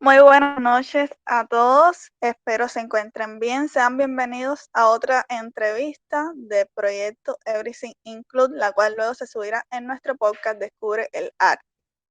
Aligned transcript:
Muy 0.00 0.18
buenas 0.20 0.60
noches 0.60 1.10
a 1.24 1.46
todos. 1.46 2.10
Espero 2.20 2.68
se 2.68 2.80
encuentren 2.80 3.38
bien. 3.38 3.68
Sean 3.68 3.96
bienvenidos 3.96 4.68
a 4.74 4.88
otra 4.88 5.24
entrevista 5.28 6.32
del 6.34 6.66
proyecto 6.74 7.38
Everything 7.46 7.92
Include, 8.04 8.56
la 8.58 8.72
cual 8.72 8.94
luego 8.96 9.14
se 9.14 9.26
subirá 9.26 9.64
en 9.70 9.86
nuestro 9.86 10.14
podcast 10.16 10.58
Descubre 10.58 11.08
el 11.12 11.32
Arte. 11.38 11.64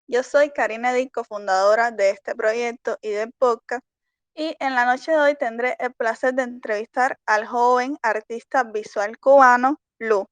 Yo 0.07 0.23
soy 0.23 0.50
Karina 0.50 0.91
Edith, 0.91 1.11
cofundadora 1.14 1.91
de 1.91 2.09
este 2.09 2.36
proyecto 2.36 2.98
y 3.02 3.09
del 3.11 3.32
podcast. 3.38 3.84
Y 4.36 4.55
en 4.59 4.73
la 4.73 4.86
noche 4.86 5.11
de 5.11 5.18
hoy 5.18 5.36
tendré 5.36 5.75
el 5.79 5.93
placer 5.93 6.34
de 6.34 6.43
entrevistar 6.43 7.20
al 7.27 7.45
joven 7.45 7.97
artista 8.02 8.63
visual 8.63 9.20
cubano, 9.20 9.79
Lu. 10.00 10.25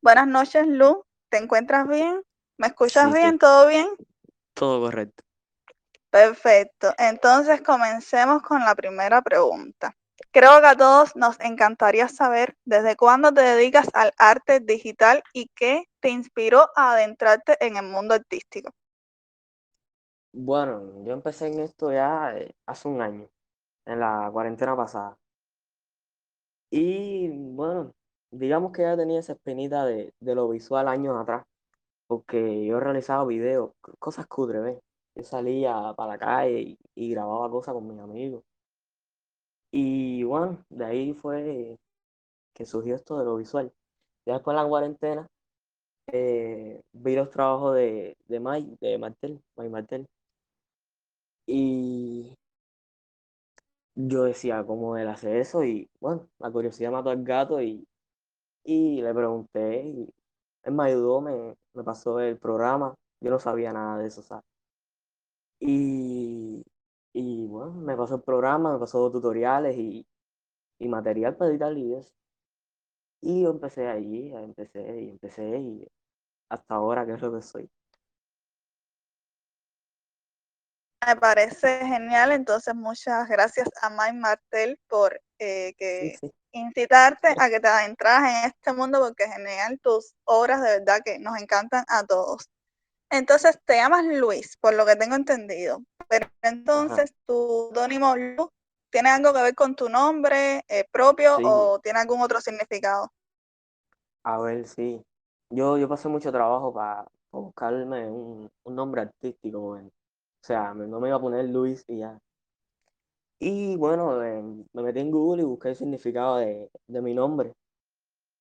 Buenas 0.00 0.28
noches, 0.28 0.66
Lu. 0.68 1.02
¿Te 1.30 1.38
encuentras 1.38 1.88
bien? 1.88 2.22
¿Me 2.58 2.68
escuchas 2.68 3.12
Sí, 3.12 3.18
bien? 3.18 3.32
sí, 3.32 3.38
¿Todo 3.38 3.66
bien? 3.66 3.88
todo 4.54 4.80
correcto. 4.80 5.24
Perfecto. 6.10 6.92
Entonces 6.98 7.60
comencemos 7.62 8.42
con 8.42 8.60
la 8.60 8.74
primera 8.74 9.20
pregunta. 9.22 9.94
Creo 10.30 10.60
que 10.60 10.66
a 10.66 10.76
todos 10.76 11.14
nos 11.16 11.38
encantaría 11.40 12.08
saber 12.08 12.56
desde 12.64 12.96
cuándo 12.96 13.32
te 13.32 13.42
dedicas 13.42 13.88
al 13.94 14.12
arte 14.18 14.60
digital 14.60 15.22
y 15.32 15.48
qué 15.54 15.84
te 16.00 16.10
inspiró 16.10 16.68
a 16.76 16.92
adentrarte 16.92 17.56
en 17.64 17.76
el 17.76 17.84
mundo 17.84 18.14
artístico. 18.14 18.70
Bueno, 20.32 21.04
yo 21.04 21.12
empecé 21.12 21.48
en 21.48 21.60
esto 21.60 21.92
ya 21.92 22.36
eh, 22.36 22.54
hace 22.66 22.88
un 22.88 23.00
año, 23.00 23.28
en 23.86 24.00
la 24.00 24.28
cuarentena 24.32 24.76
pasada. 24.76 25.16
Y 26.70 27.28
bueno, 27.30 27.92
digamos 28.30 28.72
que 28.72 28.82
ya 28.82 28.96
tenía 28.96 29.20
esa 29.20 29.32
espinita 29.32 29.84
de, 29.86 30.12
de 30.20 30.34
lo 30.34 30.48
visual 30.48 30.88
años 30.88 31.16
atrás, 31.18 31.44
porque 32.06 32.66
yo 32.66 32.80
realizaba 32.80 33.24
videos, 33.24 33.72
cosas 33.98 34.26
cutres, 34.26 34.62
¿ves? 34.62 34.78
Yo 35.18 35.24
salía 35.24 35.92
para 35.96 36.12
la 36.12 36.18
calle 36.18 36.78
y, 36.94 37.10
grababa 37.10 37.50
cosas 37.50 37.74
con 37.74 37.88
mis 37.88 37.98
amigos. 38.00 38.44
Y 39.72 40.22
bueno, 40.24 40.64
de 40.70 40.84
ahí 40.84 41.12
fue 41.12 41.76
que 42.54 42.66
surgió 42.66 42.94
esto 42.96 43.18
de 43.18 43.24
lo 43.24 43.36
visual. 43.36 43.72
Ya 44.26 44.34
después 44.34 44.54
en 44.56 44.62
la 44.62 44.68
cuarentena 44.68 45.26
eh, 46.12 46.82
vi 46.92 47.16
los 47.16 47.30
trabajos 47.30 47.74
de, 47.76 48.16
de 48.28 48.40
Mike, 48.40 48.76
de 48.80 48.98
Martel, 48.98 49.40
Mike 49.56 49.70
Martel. 49.70 50.06
Y 51.46 52.34
yo 53.96 54.24
decía, 54.24 54.64
¿cómo 54.64 54.96
él 54.96 55.08
hace 55.08 55.40
eso? 55.40 55.64
Y 55.64 55.88
bueno, 56.00 56.28
la 56.38 56.50
curiosidad 56.50 56.92
mató 56.92 57.10
al 57.10 57.24
gato 57.24 57.60
y, 57.62 57.86
y 58.64 59.02
le 59.02 59.14
pregunté 59.14 59.82
y 59.84 60.08
él 60.64 60.72
me 60.74 60.84
ayudó, 60.84 61.20
me, 61.20 61.56
me 61.74 61.84
pasó 61.84 62.20
el 62.20 62.38
programa. 62.38 62.94
Yo 63.20 63.30
no 63.30 63.38
sabía 63.40 63.72
nada 63.72 63.98
de 63.98 64.08
eso, 64.08 64.22
¿sabes? 64.22 64.47
Y, 65.60 66.64
y 67.12 67.46
bueno, 67.46 67.72
me 67.72 67.96
pasó 67.96 68.16
el 68.16 68.22
programa, 68.22 68.72
me 68.74 68.78
pasó 68.78 69.10
tutoriales 69.10 69.76
y, 69.76 70.06
y 70.78 70.88
material 70.88 71.36
para 71.36 71.50
editar 71.50 71.76
y 71.76 71.94
eso. 71.94 72.12
Y 73.20 73.42
yo 73.42 73.50
empecé 73.50 73.88
allí, 73.88 74.32
empecé 74.34 75.02
y 75.02 75.10
empecé 75.10 75.58
y 75.58 75.88
hasta 76.50 76.74
ahora 76.74 77.06
que 77.06 77.12
es 77.14 77.22
lo 77.22 77.34
que 77.34 77.42
soy. 77.42 77.70
Me 81.06 81.16
parece 81.16 81.78
genial, 81.86 82.32
entonces 82.32 82.74
muchas 82.74 83.28
gracias 83.28 83.68
a 83.82 83.90
Mike 83.90 84.14
Martel 84.18 84.78
por 84.88 85.20
eh, 85.38 85.74
Sí, 86.00 86.10
que 86.10 86.18
sí. 86.20 86.30
incitarte 86.52 87.28
a 87.38 87.48
que 87.48 87.60
te 87.60 87.68
adentras 87.68 88.20
en 88.22 88.50
este 88.50 88.72
mundo 88.72 89.00
porque 89.00 89.26
genial 89.28 89.78
tus 89.80 90.14
obras 90.24 90.60
de 90.62 90.78
verdad 90.80 91.00
que 91.04 91.18
nos 91.18 91.38
encantan 91.40 91.84
a 91.88 92.04
todos. 92.04 92.48
Entonces 93.10 93.58
te 93.64 93.76
llamas 93.76 94.04
Luis, 94.06 94.56
por 94.58 94.74
lo 94.74 94.86
que 94.86 94.96
tengo 94.96 95.16
entendido. 95.16 95.82
Pero 96.08 96.28
Ajá, 96.72 97.02
entonces 97.02 97.14
tu 97.26 97.70
tónimo 97.74 98.16
Lu 98.16 98.50
tiene 98.90 99.10
algo 99.10 99.32
que 99.34 99.42
ver 99.42 99.54
con 99.54 99.76
tu 99.76 99.88
nombre 99.88 100.64
eh, 100.68 100.84
propio 100.90 101.36
sí. 101.36 101.42
o 101.42 101.80
tiene 101.80 102.00
algún 102.00 102.20
otro 102.22 102.40
significado. 102.40 103.12
A 104.24 104.38
ver, 104.38 104.66
sí. 104.66 105.02
Yo, 105.50 105.78
yo 105.78 105.88
pasé 105.88 106.08
mucho 106.08 106.30
trabajo 106.32 106.72
para 106.72 107.06
buscarme 107.32 108.06
un, 108.10 108.48
un 108.64 108.74
nombre 108.74 109.00
artístico. 109.02 109.60
O 109.72 109.90
sea, 110.42 110.74
me- 110.74 110.86
no 110.86 111.00
me 111.00 111.08
iba 111.08 111.16
a 111.16 111.20
poner 111.20 111.46
Luis 111.48 111.84
y 111.88 111.98
ya. 111.98 112.18
Y 113.40 113.76
bueno, 113.76 114.22
eh, 114.24 114.42
me 114.72 114.82
metí 114.82 115.00
en 115.00 115.10
Google 115.10 115.42
y 115.42 115.44
busqué 115.46 115.68
el 115.70 115.76
significado 115.76 116.36
de, 116.38 116.70
de 116.88 117.02
mi 117.02 117.14
nombre. 117.14 117.52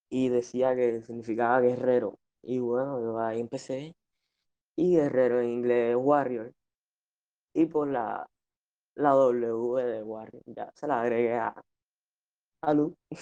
Y 0.10 0.30
decía 0.30 0.76
que 0.76 1.02
significaba 1.02 1.62
guerrero. 1.62 2.20
Y 2.44 2.60
bueno, 2.60 3.02
yo 3.02 3.20
ahí 3.20 3.40
empecé. 3.42 3.96
Y 4.78 4.96
guerrero 4.96 5.42
en 5.42 5.50
inglés 5.50 5.96
warrior. 5.98 6.54
Y 7.54 7.66
por 7.66 7.88
la, 7.88 8.30
la 8.96 9.10
W 9.10 9.84
de 9.84 10.04
warrior, 10.04 10.44
ya 10.46 10.72
se 10.76 10.88
la 10.88 11.02
agregué 11.02 11.34
a, 11.34 11.54
a 12.62 12.74
Lu. 12.74 12.96
Y 13.10 13.18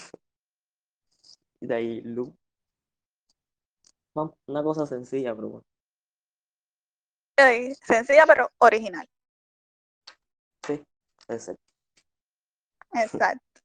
de 1.66 1.74
ahí 1.74 2.00
Lu. 2.02 2.32
Una 4.14 4.62
cosa 4.62 4.86
sencilla, 4.86 5.34
pero 5.34 5.48
bueno. 5.48 5.66
Sencilla 7.86 8.24
pero 8.26 8.50
original. 8.58 9.06
Sí, 10.66 10.82
ese. 11.28 11.56
Exacto. 12.92 13.60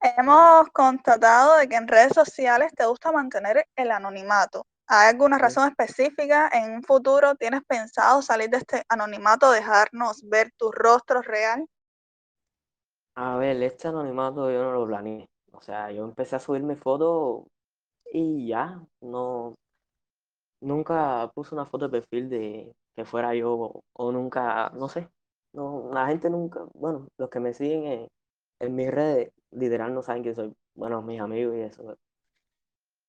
Hemos 0.00 0.68
constatado 0.68 1.56
de 1.56 1.68
que 1.68 1.74
en 1.74 1.88
redes 1.88 2.12
sociales 2.12 2.72
te 2.76 2.86
gusta 2.86 3.10
mantener 3.10 3.66
el 3.74 3.90
anonimato. 3.90 4.66
¿Hay 4.88 5.10
alguna 5.10 5.38
razón 5.38 5.68
específica? 5.68 6.48
¿En 6.52 6.76
un 6.76 6.82
futuro 6.82 7.34
tienes 7.34 7.62
pensado 7.64 8.22
salir 8.22 8.50
de 8.50 8.58
este 8.58 8.84
anonimato, 8.88 9.50
dejarnos 9.50 10.28
ver 10.28 10.52
tu 10.56 10.70
rostro 10.70 11.22
real? 11.22 11.66
A 13.16 13.36
ver, 13.36 13.60
este 13.62 13.88
anonimato 13.88 14.50
yo 14.50 14.62
no 14.62 14.72
lo 14.72 14.86
planeé. 14.86 15.28
O 15.52 15.60
sea, 15.60 15.90
yo 15.90 16.04
empecé 16.04 16.36
a 16.36 16.40
subir 16.40 16.62
mi 16.62 16.76
foto 16.76 17.46
y 18.12 18.46
ya, 18.48 18.80
no, 19.00 19.54
nunca 20.60 21.30
puse 21.34 21.54
una 21.54 21.66
foto 21.66 21.88
de 21.88 22.00
perfil 22.00 22.28
de 22.28 22.74
que 22.94 23.04
fuera 23.04 23.34
yo 23.34 23.82
o, 23.92 24.12
nunca, 24.12 24.70
no 24.70 24.88
sé. 24.88 25.08
No, 25.52 25.90
la 25.92 26.06
gente 26.06 26.30
nunca, 26.30 26.60
bueno, 26.74 27.08
los 27.18 27.30
que 27.30 27.40
me 27.40 27.54
siguen 27.54 27.84
en, 27.86 28.08
en 28.60 28.74
mis 28.74 28.90
redes, 28.90 29.32
literal 29.50 29.94
no 29.94 30.02
saben 30.02 30.22
que 30.22 30.34
soy, 30.34 30.52
bueno, 30.74 31.02
mis 31.02 31.20
amigos 31.20 31.56
y 31.56 31.60
eso. 31.60 31.96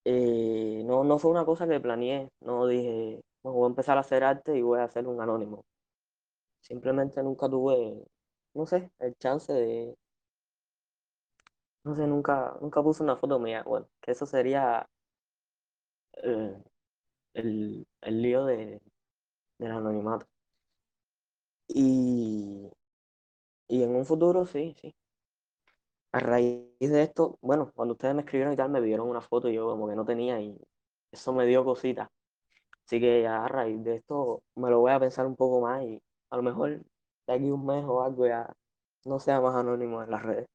Eh, 0.09 0.84
no, 0.85 1.03
no 1.03 1.19
fue 1.19 1.31
una 1.31 1.44
cosa 1.45 1.68
que 1.68 1.79
planeé, 1.81 2.29
no 2.41 2.66
dije, 2.68 3.22
"Bueno, 3.44 3.57
voy 3.57 3.66
a 3.66 3.69
empezar 3.69 3.97
a 3.97 4.01
hacer 4.01 4.23
arte 4.23 4.57
y 4.57 4.62
voy 4.62 4.79
a 4.79 4.85
hacer 4.85 5.06
un 5.07 5.19
anónimo. 5.22 5.66
Simplemente 6.62 7.23
nunca 7.23 7.50
tuve, 7.50 8.06
no 8.56 8.66
sé, 8.68 8.91
el 9.00 9.16
chance 9.18 9.51
de 9.53 9.95
No 11.84 11.95
sé, 11.95 12.06
nunca, 12.06 12.56
nunca 12.62 12.84
puse 12.84 13.01
una 13.03 13.16
foto 13.18 13.40
mía. 13.40 13.63
Bueno, 13.66 13.88
que 14.01 14.12
eso 14.12 14.25
sería 14.28 14.88
eh, 16.24 16.63
el, 17.35 17.88
el 18.01 18.24
lío 18.24 18.45
de, 18.45 18.81
del 19.59 19.72
anonimato. 19.72 20.28
Y, 21.69 22.69
y 23.69 23.84
en 23.84 23.95
un 23.95 24.06
futuro, 24.06 24.45
sí, 24.45 24.75
sí. 24.81 24.94
A 26.17 26.19
raíz 26.19 26.66
de 26.79 27.03
esto, 27.03 27.38
bueno, 27.41 27.72
cuando 27.75 27.94
ustedes 27.94 28.16
me 28.16 28.22
escribieron 28.22 28.51
y 28.51 28.57
tal, 28.57 28.72
me 28.72 28.81
pidieron 28.81 29.07
una 29.07 29.22
foto 29.22 29.50
y 29.50 29.53
yo 29.53 29.69
como 29.69 29.88
que 29.88 29.95
no 29.95 30.03
tenía 30.03 30.41
y 30.41 30.59
eso 31.11 31.31
me 31.31 31.45
dio 31.45 31.63
cosita. 31.63 32.09
Así 32.83 33.00
que 33.00 33.22
ya 33.22 33.45
a 33.45 33.47
raíz 33.47 33.83
de 33.83 33.97
esto 33.97 34.41
me 34.56 34.72
lo 34.72 34.79
voy 34.79 34.94
a 34.94 35.00
pensar 35.00 35.27
un 35.27 35.35
poco 35.35 35.61
más 35.61 35.83
y 35.83 36.01
a 36.31 36.38
lo 36.38 36.41
mejor 36.41 36.81
de 37.27 37.33
aquí 37.33 37.51
un 37.51 37.63
mes 37.67 37.85
o 37.85 38.01
algo 38.01 38.25
ya 38.25 38.51
no 39.06 39.19
sea 39.19 39.39
más 39.41 39.56
anónimo 39.56 40.01
en 40.01 40.09
las 40.09 40.23
redes. 40.23 40.47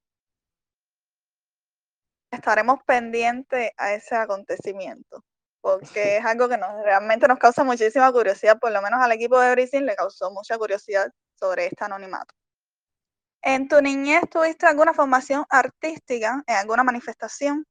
Estaremos 2.32 2.82
pendientes 2.84 3.70
a 3.76 3.94
ese 3.94 4.16
acontecimiento, 4.16 5.22
porque 5.60 6.16
es 6.16 6.24
algo 6.24 6.48
que 6.48 6.58
nos, 6.58 6.72
realmente 6.82 7.28
nos 7.28 7.38
causa 7.38 7.62
muchísima 7.62 8.10
curiosidad, 8.10 8.58
por 8.58 8.72
lo 8.72 8.82
menos 8.82 9.00
al 9.00 9.12
equipo 9.12 9.38
de 9.38 9.52
Everything 9.52 9.82
le 9.82 9.94
causó 9.94 10.32
mucha 10.32 10.58
curiosidad 10.58 11.12
sobre 11.38 11.66
este 11.66 11.84
anonimato. 11.84 12.34
¿En 13.42 13.66
tu 13.68 13.80
niñez 13.82 14.22
tuviste 14.30 14.66
alguna 14.66 14.94
formación 14.94 15.44
artística 15.50 16.42
en 16.46 16.56
alguna 16.56 16.84
manifestación? 16.84 17.66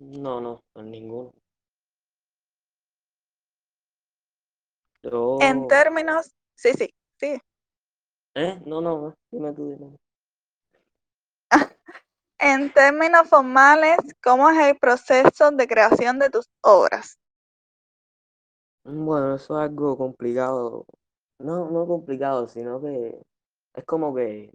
No, 0.00 0.40
no, 0.40 0.64
en 0.74 0.90
ninguno. 0.90 1.32
En 5.40 5.68
términos, 5.68 6.34
sí, 6.56 6.72
sí, 6.72 6.92
sí. 7.20 7.40
¿eh? 8.34 8.60
No, 8.66 8.80
no, 8.80 9.00
no, 9.00 9.14
dime 9.30 9.52
tú, 9.52 9.70
dime. 9.70 9.96
En 12.40 12.72
términos 12.72 13.28
formales, 13.28 13.96
¿cómo 14.22 14.50
es 14.50 14.58
el 14.58 14.78
proceso 14.78 15.50
de 15.52 15.68
creación 15.68 16.18
de 16.18 16.30
tus 16.30 16.46
obras? 16.62 17.16
Bueno, 18.84 19.36
eso 19.36 19.58
es 19.58 19.68
algo 19.70 19.96
complicado. 19.96 20.84
No, 21.38 21.70
no 21.70 21.86
complicado, 21.86 22.48
sino 22.48 22.80
que 22.80 23.22
es 23.74 23.84
como 23.84 24.14
que, 24.14 24.52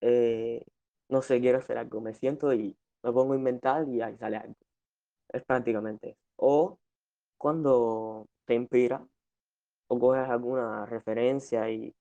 eh, 0.00 0.64
no 1.08 1.22
sé, 1.22 1.40
quiero 1.40 1.58
hacer 1.58 1.78
algo. 1.78 2.00
Me 2.00 2.14
siento 2.14 2.52
y 2.54 2.76
me 3.02 3.12
pongo 3.12 3.34
a 3.34 3.36
inventar 3.36 3.88
y 3.88 4.00
ahí 4.02 4.16
sale 4.18 4.36
algo. 4.38 4.56
Es 5.32 5.44
prácticamente. 5.44 6.10
eso. 6.10 6.18
O 6.36 6.78
cuando 7.38 8.26
te 8.46 8.54
inspira 8.54 9.06
o 9.88 9.98
coges 9.98 10.28
alguna 10.28 10.86
referencia 10.86 11.70
y, 11.70 11.94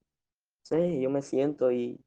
Sí, 0.69 1.01
yo 1.01 1.09
me 1.09 1.23
siento 1.23 1.71
y... 1.71 1.99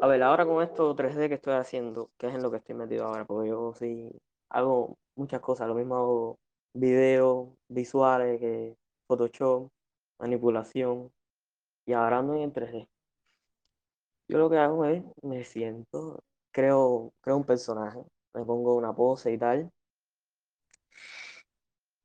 A 0.00 0.06
ver, 0.08 0.22
ahora 0.24 0.44
con 0.44 0.62
esto 0.64 0.96
3D 0.96 1.28
que 1.28 1.34
estoy 1.36 1.54
haciendo, 1.54 2.10
que 2.18 2.26
es 2.26 2.34
en 2.34 2.42
lo 2.42 2.50
que 2.50 2.56
estoy 2.56 2.74
metido 2.74 3.06
ahora, 3.06 3.24
porque 3.24 3.50
yo 3.50 3.72
sí 3.74 4.10
hago 4.48 4.98
muchas 5.14 5.40
cosas, 5.40 5.68
lo 5.68 5.74
mismo 5.76 5.96
hago 5.96 6.38
videos, 6.74 7.50
visuales, 7.68 8.40
que 8.40 8.76
Photoshop, 9.06 9.70
manipulación, 10.18 11.12
y 11.86 11.92
ahora 11.92 12.18
ando 12.18 12.34
en 12.34 12.52
3D. 12.52 12.88
Yo 14.32 14.38
lo 14.38 14.48
que 14.48 14.56
hago 14.56 14.86
es, 14.86 15.04
me 15.22 15.44
siento, 15.44 16.24
creo, 16.52 17.12
creo 17.20 17.36
un 17.36 17.44
personaje, 17.44 18.00
me 18.32 18.42
pongo 18.46 18.74
una 18.76 18.94
pose 18.94 19.30
y 19.30 19.36
tal. 19.36 19.70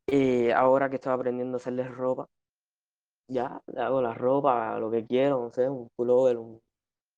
Y 0.07 0.49
ahora 0.51 0.89
que 0.89 0.95
estoy 0.95 1.13
aprendiendo 1.13 1.55
a 1.55 1.59
hacerles 1.61 1.89
ropa, 1.89 2.27
ya 3.29 3.61
le 3.67 3.81
hago 3.81 4.01
la 4.01 4.13
ropa, 4.13 4.77
lo 4.79 4.91
que 4.91 5.05
quiero, 5.05 5.51
un 5.57 5.89
pullover, 5.95 6.37
un, 6.37 6.61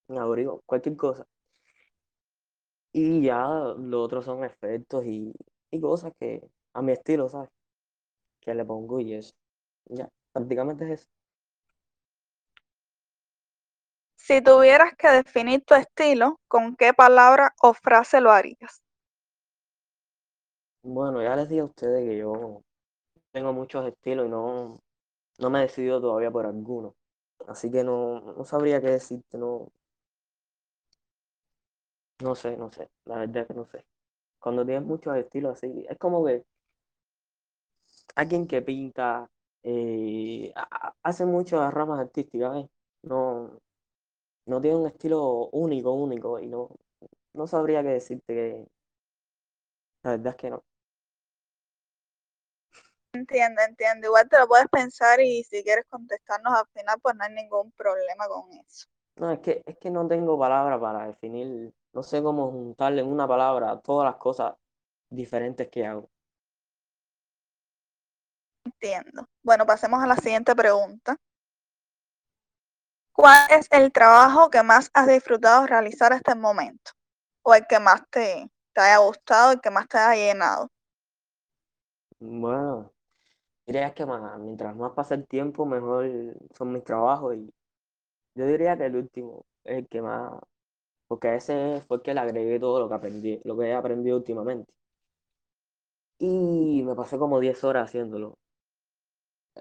un 0.09 0.17
abrigo, 0.19 0.61
cualquier 0.67 0.97
cosa. 0.97 1.25
Y 2.94 3.23
ya 3.23 3.47
lo 3.77 4.03
otro 4.03 4.21
son 4.21 4.44
efectos 4.44 5.06
y, 5.06 5.33
y 5.71 5.81
cosas 5.81 6.11
que 6.19 6.41
a 6.73 6.81
mi 6.83 6.91
estilo, 6.91 7.29
¿sabes? 7.29 7.50
Que 8.41 8.53
le 8.56 8.65
pongo 8.65 9.00
y 9.00 9.13
eso. 9.15 9.33
Ya, 9.88 10.09
prácticamente 10.33 10.85
es 10.85 11.01
eso. 11.01 11.07
Si 14.29 14.43
tuvieras 14.43 14.93
que 14.95 15.07
definir 15.09 15.65
tu 15.65 15.73
estilo, 15.73 16.39
¿con 16.47 16.75
qué 16.75 16.93
palabra 16.93 17.55
o 17.63 17.73
frase 17.73 18.21
lo 18.21 18.31
harías? 18.31 18.83
Bueno, 20.83 21.21
ya 21.23 21.35
les 21.35 21.49
dije 21.49 21.61
a 21.61 21.65
ustedes 21.65 22.05
que 22.07 22.17
yo 22.17 22.63
tengo 23.33 23.53
muchos 23.53 23.87
estilos 23.87 24.27
y 24.27 24.29
no, 24.29 24.81
no 25.39 25.49
me 25.51 25.59
he 25.59 25.63
decidido 25.63 26.01
todavía 26.01 26.31
por 26.31 26.47
alguno. 26.47 26.95
Así 27.47 27.71
que 27.71 27.83
no, 27.83 28.21
no 28.37 28.45
sabría 28.45 28.81
qué 28.81 28.89
decirte, 28.89 29.37
no, 29.37 29.71
no 32.23 32.35
sé, 32.35 32.55
no 32.57 32.71
sé, 32.71 32.89
la 33.05 33.17
verdad 33.19 33.37
es 33.43 33.47
que 33.47 33.53
no 33.53 33.65
sé. 33.65 33.85
Cuando 34.39 34.65
tienes 34.65 34.85
muchos 34.85 35.17
estilos 35.17 35.53
así, 35.57 35.85
es 35.89 35.97
como 35.99 36.25
que 36.25 36.45
alguien 38.15 38.47
que 38.47 38.61
pinta, 38.61 39.29
eh, 39.63 40.51
ha- 40.55 40.67
ha- 40.89 40.95
hace 41.03 41.25
muchas 41.25 41.73
ramas 41.73 41.99
artísticas, 41.99 42.53
¿ves? 42.53 42.67
No, 43.03 43.59
no 44.49 44.59
tiene 44.61 44.77
un 44.77 44.87
estilo 44.87 45.49
único, 45.51 45.93
único, 45.93 46.39
y 46.39 46.47
no, 46.47 46.69
no 47.33 47.47
sabría 47.47 47.83
qué 47.83 47.89
decirte 47.89 48.33
que 48.33 48.67
la 50.03 50.11
verdad 50.11 50.27
es 50.27 50.35
que 50.35 50.49
no. 50.49 50.63
Entiendo, 53.13 53.61
entiendo. 53.61 54.07
Igual 54.07 54.29
te 54.29 54.37
lo 54.39 54.47
puedes 54.47 54.67
pensar 54.67 55.19
y 55.19 55.43
si 55.43 55.63
quieres 55.63 55.85
contestarnos 55.89 56.53
al 56.53 56.67
final, 56.67 56.97
pues 57.01 57.15
no 57.15 57.23
hay 57.23 57.33
ningún 57.33 57.71
problema 57.71 58.27
con 58.27 58.51
eso. 58.53 58.87
No, 59.17 59.31
es 59.31 59.39
que, 59.39 59.63
es 59.65 59.77
que 59.77 59.89
no 59.89 60.07
tengo 60.07 60.37
palabra 60.39 60.79
para 60.79 61.07
definir, 61.07 61.73
no 61.93 62.03
sé 62.03 62.21
cómo 62.23 62.51
juntarle 62.51 63.01
en 63.01 63.07
una 63.07 63.27
palabra 63.27 63.79
todas 63.81 64.05
las 64.09 64.15
cosas 64.15 64.53
diferentes 65.09 65.67
que 65.69 65.85
hago. 65.85 66.09
Entiendo. 68.63 69.27
Bueno, 69.43 69.65
pasemos 69.65 70.01
a 70.01 70.07
la 70.07 70.15
siguiente 70.15 70.55
pregunta. 70.55 71.17
¿Cuál 73.19 73.45
es 73.51 73.68
el 73.71 73.92
trabajo 73.92 74.50
que 74.50 74.63
más 74.63 74.89
has 74.95 75.07
disfrutado 75.07 75.68
realizar 75.68 76.13
hasta 76.13 76.31
el 76.33 76.39
momento? 76.39 76.94
¿O 77.44 77.54
el 77.54 77.68
que 77.68 77.80
más 77.80 78.01
te, 78.10 78.50
te 78.74 78.81
haya 78.81 78.98
gustado, 78.98 79.51
el 79.51 79.62
que 79.62 79.69
más 79.69 79.88
te 79.88 79.98
haya 80.00 80.33
llenado? 80.33 80.69
Bueno, 82.19 82.92
diría 83.68 83.94
que 83.94 84.06
mientras 84.39 84.75
más 84.75 84.94
pasa 84.94 85.16
el 85.16 85.27
tiempo, 85.27 85.66
mejor 85.66 86.07
son 86.57 86.74
mis 86.74 86.83
trabajos 86.86 87.36
y 87.38 87.54
yo 88.36 88.48
diría 88.48 88.77
que 88.77 88.86
el 88.88 88.95
último 88.98 89.45
es 89.66 89.80
el 89.80 89.88
que 89.89 90.01
más, 90.01 90.33
porque 91.07 91.36
ese 91.36 91.83
fue 91.88 91.98
el 91.98 92.04
que 92.04 92.13
le 92.16 92.21
agregué 92.21 92.60
todo 92.60 92.80
lo 92.81 92.89
que 92.89 92.95
aprendí, 92.95 93.42
lo 93.45 93.57
que 93.57 93.68
he 93.69 93.74
aprendido 93.75 94.18
últimamente. 94.18 94.71
Y 96.19 96.81
me 96.86 96.95
pasé 96.95 97.18
como 97.18 97.42
10 97.42 97.62
horas 97.66 97.89
haciéndolo. 97.89 98.38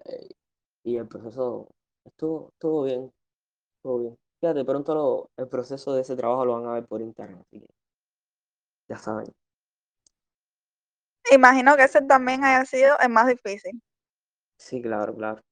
eh, 0.05 0.29
y 0.85 0.97
el 0.97 1.09
proceso 1.09 1.69
estuvo, 2.05 2.51
estuvo 2.55 2.85
bien, 2.85 3.13
estuvo 3.79 3.99
bien. 4.01 4.19
Fíjate, 4.41 4.65
pronto 4.65 4.95
lo- 4.95 5.31
el 5.37 5.49
proceso 5.49 5.93
de 5.95 6.03
ese 6.03 6.17
trabajo 6.17 6.45
lo 6.45 6.55
van 6.61 6.67
a 6.67 6.75
ver 6.75 6.87
por 6.87 7.01
internet, 7.03 7.41
así 7.41 7.61
que 7.61 7.67
ya 8.89 8.99
saben. 8.99 9.27
Imagino 11.33 11.77
que 11.77 11.85
ese 11.85 12.03
también 12.03 12.43
haya 12.45 12.65
sido 12.65 12.99
el 12.99 13.09
más 13.11 13.29
difícil. 13.29 13.81
Sí, 14.57 14.83
claro, 14.83 15.15
claro. 15.15 15.43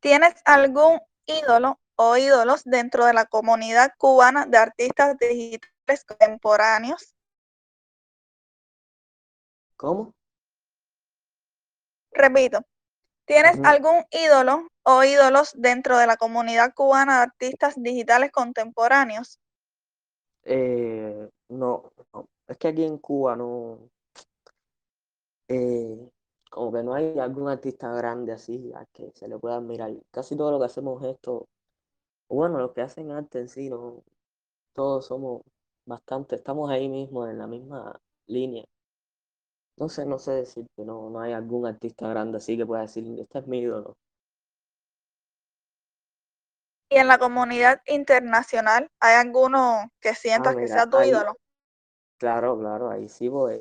¿Tienes 0.00 0.34
algún 0.44 0.98
ídolo 1.26 1.78
o 1.94 2.16
ídolos 2.16 2.64
dentro 2.64 3.04
de 3.06 3.12
la 3.12 3.26
comunidad 3.26 3.92
cubana 3.96 4.44
de 4.44 4.58
artistas 4.58 5.16
digitales 5.18 6.04
contemporáneos? 6.04 7.14
¿Cómo? 9.76 10.12
Repito, 12.12 12.60
¿tienes 13.26 13.58
Ujú. 13.58 13.64
algún 13.64 14.04
ídolo 14.10 14.68
o 14.90 15.04
ídolos 15.04 15.52
dentro 15.54 15.98
de 15.98 16.06
la 16.06 16.16
comunidad 16.16 16.72
cubana 16.74 17.18
de 17.18 17.22
artistas 17.24 17.74
digitales 17.76 18.32
contemporáneos? 18.32 19.38
Eh, 20.44 21.28
no, 21.50 21.92
es 22.46 22.56
que 22.56 22.68
aquí 22.68 22.84
en 22.84 22.96
Cuba 22.96 23.36
no, 23.36 23.90
eh, 25.48 26.08
como 26.50 26.72
que 26.72 26.82
no 26.82 26.94
hay 26.94 27.18
algún 27.18 27.50
artista 27.50 27.92
grande 27.92 28.32
así 28.32 28.72
a 28.74 28.86
que 28.86 29.10
se 29.12 29.28
le 29.28 29.38
pueda 29.38 29.56
admirar. 29.56 29.92
Casi 30.10 30.34
todo 30.36 30.52
lo 30.52 30.58
que 30.58 30.64
hacemos 30.64 31.02
es 31.04 31.10
esto, 31.16 31.46
bueno, 32.30 32.58
los 32.58 32.72
que 32.72 32.80
hacen 32.80 33.10
arte 33.10 33.40
en 33.40 33.50
sí, 33.50 33.68
no, 33.68 34.02
todos 34.72 35.04
somos 35.06 35.42
bastante, 35.84 36.36
estamos 36.36 36.70
ahí 36.70 36.88
mismo 36.88 37.26
en 37.26 37.36
la 37.36 37.46
misma 37.46 38.00
línea. 38.26 38.64
No 39.76 39.90
sé, 39.90 40.06
no 40.06 40.18
sé 40.18 40.32
decirte, 40.32 40.84
no, 40.86 41.10
no 41.10 41.20
hay 41.20 41.32
algún 41.34 41.66
artista 41.66 42.08
grande 42.08 42.38
así 42.38 42.56
que 42.56 42.64
pueda 42.64 42.82
decir, 42.82 43.04
este 43.20 43.38
es 43.40 43.46
mi 43.46 43.58
ídolo. 43.60 43.94
¿Y 46.90 46.98
en 46.98 47.08
la 47.08 47.16
comunidad 47.16 47.80
internacional 47.86 48.90
hay 49.00 49.14
alguno 49.14 49.90
que 50.00 50.14
Ah, 50.34 50.48
sientas 50.48 50.56
que 50.56 50.68
mira, 50.68 50.68
sea 50.68 50.86
tu 50.86 51.00
ahí, 51.00 51.10
ídolo? 51.10 51.38
claro, 52.18 52.58
claro, 52.58 52.90
ahí 52.90 53.08
sí 53.08 53.28
voy, 53.28 53.60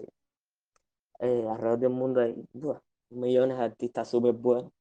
eh, 1.19 1.45
alrededor 1.49 1.79
del 1.79 1.89
mundo 1.91 2.21
hay 2.21 2.35
buah, 2.53 2.79
millones 3.11 3.57
de 3.57 3.63
artistas 3.65 4.09
súper 4.09 4.33
buenos, 4.33 4.71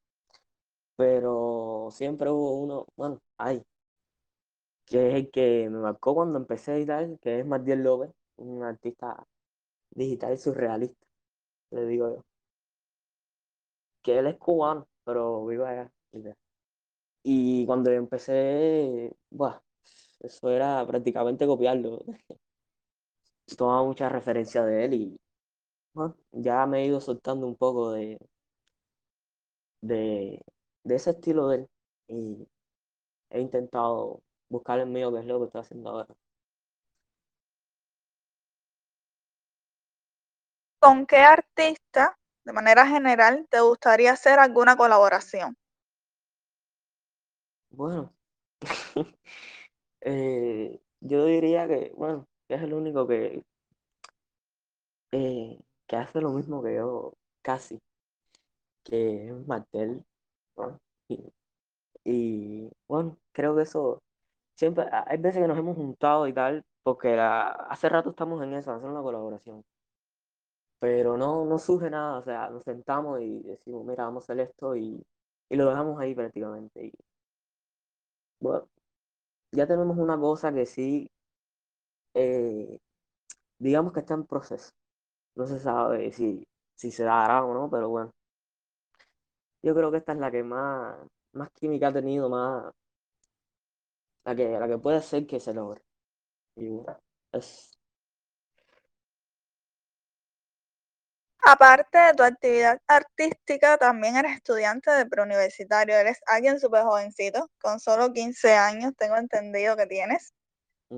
pero 0.96 1.88
siempre 1.92 2.30
hubo 2.30 2.58
uno, 2.60 2.86
bueno, 2.96 3.20
hay, 3.38 3.62
que 4.86 5.08
es 5.08 5.14
el 5.14 5.30
que 5.30 5.68
me 5.70 5.78
marcó 5.78 6.14
cuando 6.14 6.38
empecé 6.38 6.80
y 6.80 6.86
tal, 6.86 7.18
que 7.20 7.40
es 7.40 7.46
Mardiel 7.46 7.82
López, 7.82 8.10
un 8.36 8.62
artista 8.64 9.24
digital 9.90 10.38
surrealista, 10.38 11.06
le 11.72 11.86
digo 11.86 12.10
yo, 12.16 12.24
que 14.02 14.18
él 14.18 14.26
es 14.28 14.36
cubano, 14.38 14.86
pero 15.04 15.44
vive 15.46 15.66
allá. 15.66 15.90
Y 17.26 17.66
cuando 17.66 17.90
empecé, 17.90 19.12
buah, 19.30 19.60
eso 20.20 20.50
era 20.50 20.86
prácticamente 20.86 21.46
copiarlo. 21.46 22.04
Tomaba 23.56 23.82
muchas 23.82 24.12
referencias 24.12 24.64
de 24.66 24.84
él 24.84 24.94
y 24.94 25.20
ya 26.32 26.66
me 26.66 26.82
he 26.82 26.86
ido 26.86 27.00
soltando 27.00 27.46
un 27.46 27.56
poco 27.56 27.90
de, 27.92 28.18
de, 29.80 30.40
de 30.84 30.94
ese 30.94 31.10
estilo 31.10 31.48
de 31.48 31.56
él 31.56 31.68
y 32.08 32.48
he 33.30 33.40
intentado 33.40 34.22
buscar 34.50 34.80
el 34.80 34.88
mío, 34.88 35.12
que 35.12 35.20
es 35.20 35.26
lo 35.26 35.40
que 35.40 35.46
estoy 35.46 35.62
haciendo 35.62 35.90
ahora. 35.90 36.14
¿Con 40.80 41.04
qué 41.04 41.18
artista, 41.18 42.18
de 42.46 42.54
manera 42.54 42.86
general, 42.86 43.46
te 43.50 43.60
gustaría 43.60 44.12
hacer 44.12 44.38
alguna 44.38 44.74
colaboración? 44.78 45.58
Bueno, 47.76 48.12
eh, 50.02 50.80
yo 51.00 51.26
diría 51.26 51.68
que, 51.68 51.92
bueno, 51.96 52.28
es 52.48 52.62
el 52.62 52.74
único 52.74 53.06
que, 53.08 53.42
eh, 55.12 55.58
que 55.86 55.96
hace 55.96 56.20
lo 56.20 56.30
mismo 56.32 56.62
que 56.62 56.74
yo, 56.76 57.14
casi, 57.42 57.80
que 58.84 59.26
es 59.28 59.46
Martel, 59.46 60.02
¿no? 60.56 60.80
Y, 62.04 62.70
bueno, 62.88 63.18
creo 63.32 63.56
que 63.56 63.62
eso, 63.62 64.02
siempre, 64.56 64.84
ha- 64.92 65.04
hay 65.08 65.18
veces 65.18 65.42
que 65.42 65.48
nos 65.48 65.58
hemos 65.58 65.76
juntado 65.76 66.28
y 66.28 66.32
tal, 66.34 66.64
porque 66.82 67.14
hace 67.20 67.88
rato 67.88 68.10
estamos 68.10 68.42
en 68.42 68.54
eso, 68.54 68.72
hacer 68.72 68.88
una 68.90 69.02
colaboración, 69.02 69.64
pero 70.78 71.16
no, 71.16 71.44
no 71.44 71.58
surge 71.58 71.90
nada, 71.90 72.18
o 72.18 72.22
sea, 72.22 72.48
nos 72.50 72.62
sentamos 72.64 73.20
y 73.20 73.42
decimos, 73.42 73.84
mira, 73.86 74.04
vamos 74.04 74.22
a 74.28 74.32
hacer 74.32 74.40
esto 74.48 74.76
y, 74.76 75.02
y 75.48 75.56
lo 75.56 75.68
dejamos 75.68 75.98
ahí 76.00 76.14
prácticamente. 76.14 76.86
Y, 76.86 76.92
bueno, 78.40 78.68
ya 79.52 79.66
tenemos 79.66 79.98
una 79.98 80.18
cosa 80.18 80.52
que 80.52 80.66
sí, 80.66 81.08
eh, 82.14 82.78
digamos 83.58 83.92
que 83.92 84.00
está 84.00 84.14
en 84.14 84.26
proceso. 84.26 84.70
No 85.36 85.46
se 85.46 85.60
sabe 85.60 86.12
si, 86.12 86.44
si 86.76 86.90
se 86.92 87.04
dará 87.04 87.44
o 87.44 87.54
no, 87.54 87.70
pero 87.70 87.88
bueno, 87.90 88.12
yo 89.62 89.74
creo 89.74 89.90
que 89.90 89.98
esta 89.98 90.12
es 90.12 90.18
la 90.18 90.30
que 90.30 90.42
más, 90.42 90.96
más 91.32 91.50
química 91.52 91.88
ha 91.88 91.92
tenido, 91.92 92.28
más 92.28 92.72
la 94.24 94.34
que, 94.36 94.58
la 94.58 94.68
que 94.68 94.78
puede 94.78 95.00
ser 95.02 95.26
que 95.26 95.40
se 95.40 95.54
logre. 95.54 95.82
Y 96.56 96.68
bueno, 96.68 96.98
es, 97.32 97.75
Aparte 101.48 101.96
de 101.96 102.14
tu 102.14 102.24
actividad 102.24 102.80
artística, 102.88 103.78
también 103.78 104.16
eres 104.16 104.34
estudiante 104.34 104.90
de 104.90 105.06
preuniversitario. 105.06 105.94
Eres 105.94 106.18
alguien 106.26 106.58
súper 106.58 106.82
jovencito, 106.82 107.48
con 107.60 107.78
solo 107.78 108.12
15 108.12 108.54
años, 108.54 108.94
tengo 108.96 109.14
entendido 109.14 109.76
que 109.76 109.86
tienes. 109.86 110.34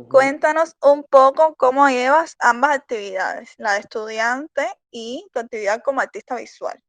Cuéntanos 0.09 0.75
un 0.83 1.05
poco 1.05 1.55
cómo 1.57 1.87
llevas 1.91 2.35
ambas 2.41 2.77
actividades, 2.77 3.53
la 3.59 3.75
de 3.75 3.81
estudiante 3.81 4.67
y 4.91 5.29
tu 5.35 5.41
actividad 5.41 5.83
como 5.83 6.01
artista 6.01 6.37
visual. 6.37 6.83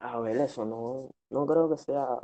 A 0.00 0.18
ver, 0.18 0.36
eso 0.38 0.64
no, 0.64 1.10
no 1.30 1.46
creo 1.46 1.70
que 1.70 1.78
sea 1.78 2.18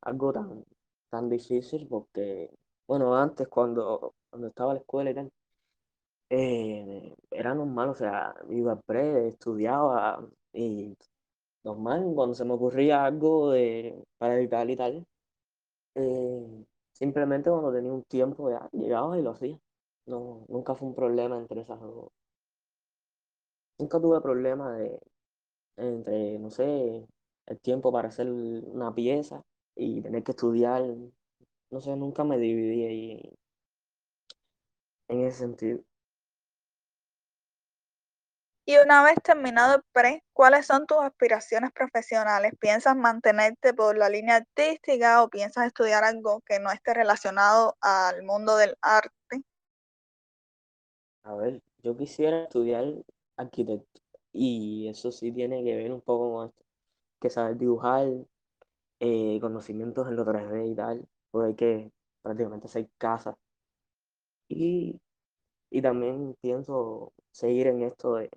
algo 0.00 0.32
tan, 0.32 0.64
tan 1.10 1.28
difícil 1.28 1.86
porque, 1.88 2.50
bueno, 2.88 3.14
antes 3.14 3.48
cuando, 3.48 4.14
cuando 4.30 4.48
estaba 4.48 4.70
en 4.70 4.76
la 4.76 4.80
escuela 4.80 5.10
y 5.10 5.14
tal, 5.14 5.32
eh, 6.32 7.14
era 7.30 7.54
normal, 7.54 7.90
o 7.90 7.94
sea, 7.94 8.34
iba 8.50 8.72
al 8.72 8.80
pre, 8.86 9.28
estudiaba 9.28 10.26
y 10.54 10.96
normal, 11.64 12.12
cuando 12.14 12.34
se 12.34 12.44
me 12.46 12.54
ocurría 12.54 13.04
algo 13.06 13.52
de, 13.52 14.04
para 14.18 14.36
editar 14.38 14.68
y 14.70 14.76
tal, 14.76 15.06
eh, 15.96 16.64
simplemente 16.92 17.50
cuando 17.50 17.72
tenía 17.72 17.92
un 17.92 18.04
tiempo 18.04 18.50
ya 18.50 18.68
llegaba 18.72 19.18
y 19.18 19.22
lo 19.22 19.30
hacía. 19.32 19.58
No, 20.06 20.44
nunca 20.48 20.74
fue 20.74 20.88
un 20.88 20.94
problema 20.94 21.38
entre 21.38 21.62
esas 21.62 21.80
dos. 21.80 22.10
Nunca 23.78 24.00
tuve 24.00 24.20
problema 24.22 24.76
de, 24.78 24.98
entre, 25.76 26.38
no 26.40 26.50
sé, 26.50 27.06
el 27.46 27.60
tiempo 27.60 27.92
para 27.92 28.08
hacer 28.08 28.30
una 28.30 28.94
pieza 28.94 29.42
y 29.76 30.02
tener 30.02 30.24
que 30.24 30.32
estudiar. 30.32 30.82
No 31.70 31.80
sé, 31.80 31.96
nunca 31.96 32.24
me 32.24 32.38
dividí 32.38 32.84
ahí 32.86 33.34
en 35.08 35.20
ese 35.26 35.38
sentido. 35.38 35.84
Y 38.64 38.76
una 38.76 39.02
vez 39.02 39.16
terminado 39.24 39.74
el 39.74 39.82
pre, 39.92 40.22
¿cuáles 40.32 40.66
son 40.66 40.86
tus 40.86 40.98
aspiraciones 40.98 41.72
profesionales? 41.72 42.52
¿Piensas 42.60 42.94
mantenerte 42.94 43.74
por 43.74 43.98
la 43.98 44.08
línea 44.08 44.36
artística 44.36 45.22
o 45.22 45.28
piensas 45.28 45.66
estudiar 45.66 46.04
algo 46.04 46.42
que 46.46 46.60
no 46.60 46.70
esté 46.70 46.94
relacionado 46.94 47.76
al 47.80 48.22
mundo 48.22 48.56
del 48.56 48.76
arte? 48.80 49.42
A 51.24 51.34
ver, 51.34 51.60
yo 51.82 51.96
quisiera 51.96 52.44
estudiar 52.44 52.84
arquitecto 53.36 54.00
y 54.32 54.88
eso 54.88 55.10
sí 55.10 55.32
tiene 55.32 55.64
que 55.64 55.74
ver 55.74 55.92
un 55.92 56.00
poco 56.00 56.32
con 56.32 56.48
esto, 56.48 56.64
que 57.20 57.30
saber 57.30 57.56
dibujar, 57.56 58.06
eh, 59.00 59.38
conocimientos 59.40 60.06
en 60.06 60.14
lo 60.14 60.24
3D 60.24 60.70
y 60.70 60.74
tal, 60.76 61.08
porque 61.32 61.48
hay 61.48 61.54
que 61.56 61.92
prácticamente 62.22 62.68
hacer 62.68 62.88
casas. 62.96 63.34
Y, 64.48 65.00
y 65.70 65.82
también 65.82 66.36
pienso 66.40 67.12
seguir 67.32 67.66
en 67.66 67.82
esto 67.82 68.14
de, 68.14 68.30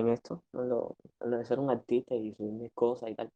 en 0.00 0.08
esto, 0.08 0.42
en 0.52 0.68
lo, 0.68 0.96
en 1.20 1.30
lo 1.30 1.38
de 1.38 1.44
ser 1.44 1.58
un 1.58 1.70
artista 1.70 2.14
y 2.14 2.34
subir 2.34 2.52
mis 2.52 2.72
cosas 2.72 3.10
y 3.10 3.14
tal. 3.14 3.30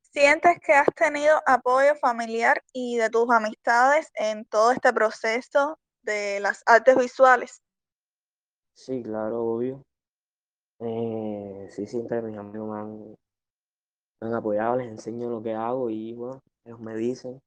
¿Sientes 0.00 0.58
que 0.64 0.72
has 0.72 0.88
tenido 0.94 1.36
apoyo 1.46 1.94
familiar 1.96 2.62
y 2.72 2.96
de 2.96 3.10
tus 3.10 3.30
amistades 3.30 4.10
en 4.14 4.46
todo 4.46 4.72
este 4.72 4.92
proceso 4.92 5.78
de 6.02 6.40
las 6.40 6.62
artes 6.66 6.96
visuales? 6.96 7.60
Sí, 8.74 9.02
claro, 9.02 9.44
obvio. 9.44 9.82
Eh, 10.80 11.68
sí, 11.70 11.86
siempre 11.86 12.22
mis 12.22 12.38
amigos 12.38 12.68
me 12.68 12.78
han, 12.78 12.98
me 14.20 14.28
han 14.28 14.34
apoyado, 14.34 14.76
les 14.76 14.88
enseño 14.88 15.28
lo 15.28 15.42
que 15.42 15.54
hago 15.54 15.90
y 15.90 16.14
bueno, 16.14 16.40
ellos 16.64 16.80
me 16.80 16.96
dicen. 16.96 17.40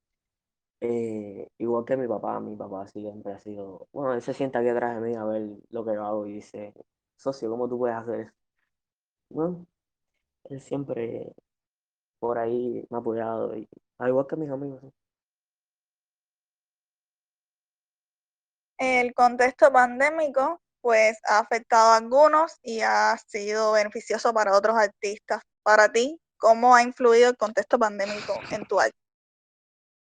Eh, 0.81 1.48
igual 1.57 1.83
que 1.86 1.98
mi 1.98 2.07
papá, 2.07 2.39
mi 2.39 2.55
papá 2.55 2.88
siempre 2.88 3.33
ha 3.33 3.39
sido, 3.39 3.88
bueno, 3.91 4.13
él 4.13 4.21
se 4.21 4.33
sienta 4.33 4.59
aquí 4.59 4.69
atrás 4.69 4.95
de 4.95 5.01
mí 5.01 5.15
a 5.15 5.25
ver 5.25 5.50
lo 5.69 5.83
que 5.86 5.93
yo 5.93 6.05
hago 6.05 6.25
y 6.25 6.33
dice, 6.33 6.74
socio, 7.17 7.50
¿cómo 7.50 7.67
tú 7.67 7.77
puedes 7.77 7.98
hacer 7.98 8.19
eso? 8.21 8.33
Bueno, 9.29 9.67
él 10.45 10.62
siempre 10.62 11.33
por 12.19 12.39
ahí 12.39 12.86
me 12.89 12.98
ha 12.98 13.00
apoyado, 13.01 13.55
y, 13.57 13.67
al 14.00 14.09
igual 14.09 14.27
que 14.27 14.36
mis 14.38 14.50
amigos. 14.51 14.83
El 18.77 19.13
contexto 19.13 19.71
pandémico 19.71 20.62
pues 20.81 21.17
ha 21.27 21.39
afectado 21.39 21.91
a 21.91 21.98
algunos 21.98 22.57
y 22.63 22.81
ha 22.81 23.17
sido 23.27 23.74
beneficioso 23.74 24.33
para 24.33 24.55
otros 24.57 24.77
artistas. 24.77 25.43
Para 25.63 25.91
ti, 25.91 26.19
¿cómo 26.38 26.74
ha 26.75 26.83
influido 26.83 27.29
el 27.29 27.38
contexto 27.38 27.77
pandémico 27.77 28.33
en 28.51 28.65
tu 28.65 28.79
arte? 28.79 29.08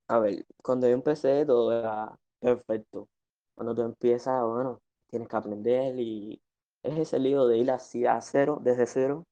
A 0.08 0.18
ver, 0.18 0.44
cuando 0.62 0.86
yo 0.88 0.94
empecé 0.94 1.44
todo 1.46 1.72
era 1.78 2.18
perfecto. 2.40 3.08
Cuando 3.54 3.74
tú 3.74 3.82
empiezas, 3.82 4.42
bueno, 4.44 4.80
tienes 5.08 5.28
que 5.28 5.36
aprender 5.36 5.98
y 5.98 6.40
es 6.82 6.98
ese 6.98 7.18
lío 7.18 7.46
de 7.46 7.58
ir 7.58 7.70
así 7.70 8.04
a 8.06 8.20
cero, 8.20 8.58
desde 8.62 8.86
cero, 8.86 9.24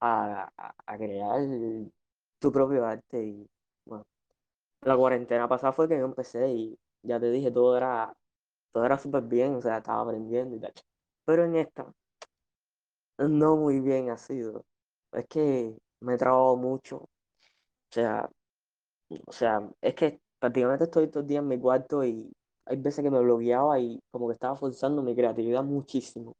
a, 0.00 0.50
a- 0.86 0.98
crear 0.98 1.40
tu 2.38 2.52
propio 2.52 2.84
arte. 2.86 3.22
Y 3.24 3.46
bueno, 3.84 4.04
la 4.82 4.96
cuarentena 4.96 5.48
pasada 5.48 5.72
fue 5.72 5.88
que 5.88 5.98
yo 5.98 6.06
empecé 6.06 6.48
y 6.50 6.78
ya 7.02 7.20
te 7.20 7.30
dije, 7.30 7.50
todo 7.50 7.76
era, 7.76 8.14
todo 8.72 8.84
era 8.86 8.98
súper 8.98 9.22
bien, 9.24 9.56
o 9.56 9.62
sea, 9.62 9.78
estaba 9.78 10.02
aprendiendo 10.02 10.56
y 10.56 10.60
tal. 10.60 10.74
Pero 11.26 11.44
en 11.44 11.56
esta, 11.56 11.92
no 13.18 13.56
muy 13.56 13.80
bien 13.80 14.10
ha 14.10 14.16
sido. 14.16 14.64
Es 15.12 15.26
que 15.28 15.76
me 16.00 16.14
he 16.14 16.18
trabado 16.18 16.56
mucho. 16.56 16.96
O 16.98 17.08
sea, 17.92 18.30
O 19.26 19.32
sea, 19.32 19.68
es 19.80 19.94
que 19.94 20.20
prácticamente 20.38 20.84
estoy 20.84 21.08
todo 21.08 21.22
el 21.22 21.28
día 21.28 21.40
en 21.40 21.48
mi 21.48 21.58
cuarto 21.58 22.04
y 22.04 22.32
hay 22.66 22.76
veces 22.76 23.02
que 23.04 23.10
me 23.10 23.20
bloqueaba 23.20 23.78
y 23.80 24.00
como 24.10 24.28
que 24.28 24.34
estaba 24.34 24.56
forzando 24.56 25.02
mi 25.02 25.14
creatividad 25.16 25.64
muchísimo. 25.64 26.36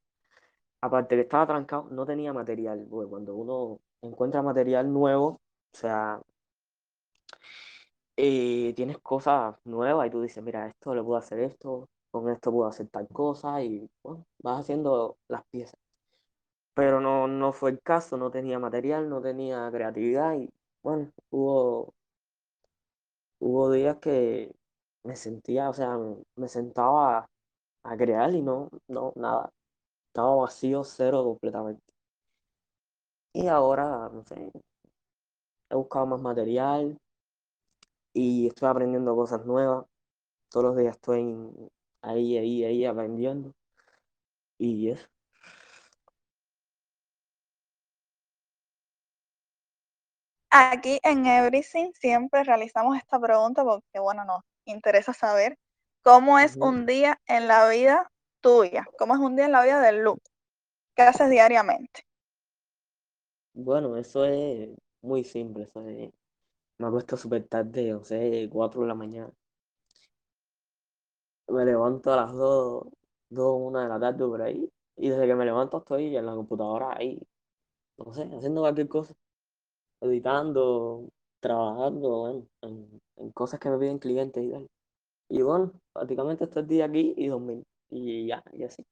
Aparte 0.81 1.15
que 1.15 1.21
estaba 1.21 1.47
trancado, 1.47 1.89
no 1.91 2.05
tenía 2.05 2.33
material, 2.33 2.87
porque 2.89 3.09
cuando 3.09 3.35
uno 3.35 3.79
encuentra 4.01 4.41
material 4.41 4.91
nuevo, 4.91 5.27
o 5.73 5.77
sea, 5.77 6.21
eh, 8.17 8.73
tienes 8.75 8.97
cosas 8.99 9.55
nuevas 9.65 10.07
y 10.07 10.09
tú 10.11 10.21
dices, 10.21 10.43
mira, 10.43 10.67
esto 10.67 10.95
le 10.95 11.03
puedo 11.03 11.17
hacer 11.17 11.39
esto, 11.39 11.89
con 12.11 12.29
esto 12.29 12.51
puedo 12.51 12.69
hacer 12.69 12.87
tal 12.89 13.07
cosa 13.09 13.63
y 13.63 13.89
bueno, 14.03 14.25
vas 14.39 14.61
haciendo 14.61 15.17
las 15.27 15.43
piezas. 15.47 15.79
Pero 16.73 17.01
no, 17.01 17.27
no 17.27 17.53
fue 17.53 17.71
el 17.71 17.81
caso, 17.81 18.17
no 18.17 18.31
tenía 18.31 18.59
material, 18.59 19.09
no 19.09 19.21
tenía 19.21 19.69
creatividad 19.71 20.35
y 20.35 20.49
bueno, 20.83 21.11
hubo 21.29 21.93
Hubo 23.41 23.71
días 23.71 23.97
que 23.97 24.55
me 25.03 25.15
sentía, 25.15 25.69
o 25.69 25.73
sea, 25.73 25.97
me, 26.35 26.47
sentaba 26.47 27.27
a 27.83 27.97
crear 27.97 28.33
y 28.35 28.41
no, 28.41 28.69
no, 28.87 29.13
nada. 29.15 29.51
Estaba 30.09 30.35
vacío, 30.35 30.83
cero 30.83 31.23
completamente. 31.23 31.83
Y 33.33 33.47
ahora, 33.47 34.09
no 34.13 34.23
sé, 34.25 34.51
he 35.69 35.75
buscado 35.75 36.05
más 36.05 36.21
material 36.21 36.97
y 38.13 38.47
estoy 38.47 38.69
aprendiendo 38.69 39.15
cosas 39.15 39.45
nuevas. 39.45 39.85
Todos 40.49 40.65
los 40.67 40.77
días 40.77 40.95
estoy 40.95 41.33
ahí, 42.01 42.37
ahí, 42.37 42.63
ahí 42.63 42.85
aprendiendo. 42.85 43.53
Y 44.59 44.89
eso. 44.89 45.10
Aquí 50.51 50.99
en 51.03 51.25
Everything 51.25 51.91
siempre 51.99 52.43
realizamos 52.43 52.95
esta 52.97 53.19
pregunta 53.19 53.63
porque, 53.63 53.99
bueno, 53.99 54.23
nos 54.25 54.41
interesa 54.65 55.13
saber 55.13 55.57
cómo 56.03 56.39
es 56.39 56.57
un 56.59 56.85
día 56.85 57.19
en 57.27 57.47
la 57.47 57.67
vida 57.67 58.11
tuya, 58.41 58.85
cómo 58.97 59.15
es 59.15 59.19
un 59.19 59.35
día 59.35 59.45
en 59.45 59.51
la 59.53 59.63
vida 59.63 59.81
de 59.81 59.93
Lu, 59.93 60.17
qué 60.95 61.03
haces 61.03 61.29
diariamente. 61.29 62.03
Bueno, 63.53 63.95
eso 63.97 64.25
es 64.25 64.69
muy 65.01 65.23
simple. 65.23 65.63
Eso 65.63 65.81
es- 65.87 66.11
me 66.79 66.87
acuesto 66.87 67.17
súper 67.17 67.47
tarde, 67.47 67.91
no 67.93 68.03
sé, 68.05 68.49
4 68.51 68.81
de 68.83 68.87
la 68.89 68.95
mañana. 68.95 69.31
Me 71.49 71.65
levanto 71.65 72.11
a 72.13 72.15
las 72.17 72.33
2 72.33 72.83
2 73.29 73.55
1 73.59 73.79
de 73.81 73.87
la 73.89 73.99
tarde 73.99 74.25
por 74.25 74.41
ahí. 74.41 74.67
Y 74.97 75.09
desde 75.09 75.27
que 75.27 75.35
me 75.35 75.45
levanto 75.45 75.77
estoy 75.79 76.15
en 76.17 76.25
la 76.25 76.33
computadora 76.35 76.95
ahí 76.97 77.19
no 77.97 78.13
sé, 78.13 78.23
haciendo 78.35 78.61
cualquier 78.61 78.87
cosa, 78.89 79.13
editando, 80.01 81.07
trabajando, 81.39 82.09
bueno, 82.09 82.47
en, 82.61 83.01
en 83.17 83.31
cosas 83.31 83.59
que 83.59 83.69
me 83.69 83.77
piden 83.77 83.99
clientes 83.99 84.43
y 84.43 84.51
tal. 84.51 84.67
Y 85.29 85.41
bueno, 85.43 85.71
prácticamente 85.93 86.43
estoy 86.43 86.63
el 86.63 86.67
día 86.67 86.85
aquí 86.85 87.13
y 87.15 87.27
dormir. 87.27 87.63
Y 87.89 88.27
ya, 88.27 88.43
y 88.51 88.63
así. 88.63 88.83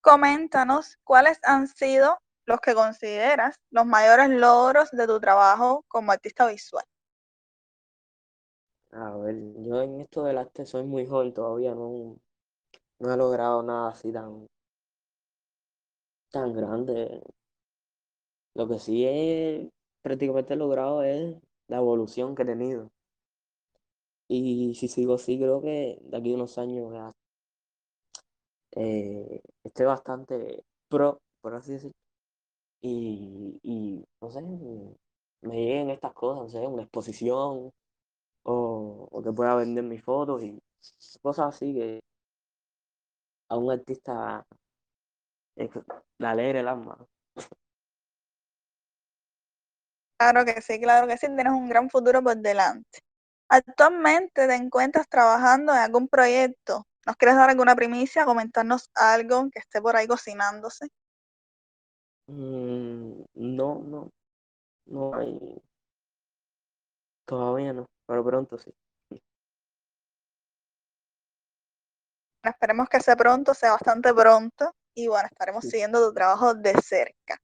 Coméntanos 0.00 0.98
cuáles 1.04 1.38
han 1.42 1.66
sido 1.68 2.18
los 2.46 2.60
que 2.60 2.74
consideras 2.74 3.56
los 3.70 3.86
mayores 3.86 4.30
logros 4.30 4.90
de 4.90 5.06
tu 5.06 5.20
trabajo 5.20 5.84
como 5.88 6.12
artista 6.12 6.46
visual. 6.46 6.84
A 8.92 9.16
ver, 9.16 9.36
yo 9.62 9.80
en 9.80 10.00
esto 10.00 10.22
del 10.24 10.38
arte 10.38 10.66
soy 10.66 10.84
muy 10.84 11.06
joven 11.06 11.32
todavía, 11.32 11.74
no, 11.74 12.16
no 12.98 13.12
he 13.12 13.16
logrado 13.16 13.62
nada 13.62 13.88
así 13.90 14.12
tan, 14.12 14.46
tan 16.30 16.52
grande. 16.52 17.22
Lo 18.54 18.66
que 18.68 18.78
sí 18.78 19.04
he 19.06 19.70
prácticamente 20.02 20.56
logrado 20.56 21.02
es 21.02 21.36
la 21.68 21.76
evolución 21.78 22.34
que 22.34 22.42
he 22.42 22.46
tenido. 22.46 22.90
Y 24.28 24.74
si 24.74 24.88
sigo 24.88 25.14
así, 25.14 25.38
creo 25.38 25.60
que 25.62 25.98
de 26.02 26.16
aquí 26.16 26.32
a 26.32 26.34
unos 26.34 26.58
años 26.58 26.92
eh, 28.72 29.40
esté 29.64 29.84
bastante 29.84 30.64
pro, 30.88 31.20
por 31.40 31.54
así 31.54 31.72
decirlo. 31.72 31.94
Y, 32.82 33.60
y 33.62 34.04
no 34.20 34.30
sé, 34.30 34.42
me 34.42 35.56
lleguen 35.56 35.90
estas 35.90 36.12
cosas, 36.14 36.42
no 36.44 36.48
sé, 36.48 36.66
una 36.66 36.82
exposición 36.82 37.70
o, 38.44 39.08
o 39.12 39.22
que 39.22 39.32
pueda 39.32 39.56
vender 39.56 39.84
mis 39.84 40.02
fotos 40.04 40.42
y 40.44 40.60
cosas 41.22 41.56
así 41.56 41.74
que 41.74 42.00
a 43.48 43.56
un 43.56 43.70
artista 43.70 44.44
eh, 45.56 45.70
le 46.18 46.26
alegre 46.26 46.60
el 46.60 46.68
alma. 46.68 46.98
Claro 50.22 50.44
que 50.44 50.62
sí, 50.62 50.80
claro 50.80 51.08
que 51.08 51.18
sí, 51.18 51.26
tienes 51.26 51.52
un 51.52 51.68
gran 51.68 51.90
futuro 51.90 52.22
por 52.22 52.36
delante. 52.36 53.00
Actualmente 53.48 54.46
te 54.46 54.54
encuentras 54.54 55.08
trabajando 55.08 55.72
en 55.72 55.78
algún 55.80 56.06
proyecto. 56.06 56.86
¿Nos 57.04 57.16
quieres 57.16 57.36
dar 57.36 57.50
alguna 57.50 57.74
primicia, 57.74 58.24
comentarnos 58.24 58.88
algo 58.94 59.50
que 59.50 59.58
esté 59.58 59.82
por 59.82 59.96
ahí 59.96 60.06
cocinándose? 60.06 60.86
Mm, 62.28 63.24
no, 63.34 63.80
no, 63.80 64.10
no 64.86 65.14
hay, 65.16 65.60
todavía 67.26 67.72
no, 67.72 67.86
pero 68.06 68.24
pronto 68.24 68.58
sí. 68.58 68.72
Esperemos 72.44 72.88
que 72.88 73.00
sea 73.00 73.16
pronto, 73.16 73.54
sea 73.54 73.72
bastante 73.72 74.14
pronto. 74.14 74.72
Y 74.94 75.08
bueno, 75.08 75.26
estaremos 75.32 75.64
siguiendo 75.64 76.06
tu 76.06 76.14
trabajo 76.14 76.54
de 76.54 76.74
cerca. 76.80 77.40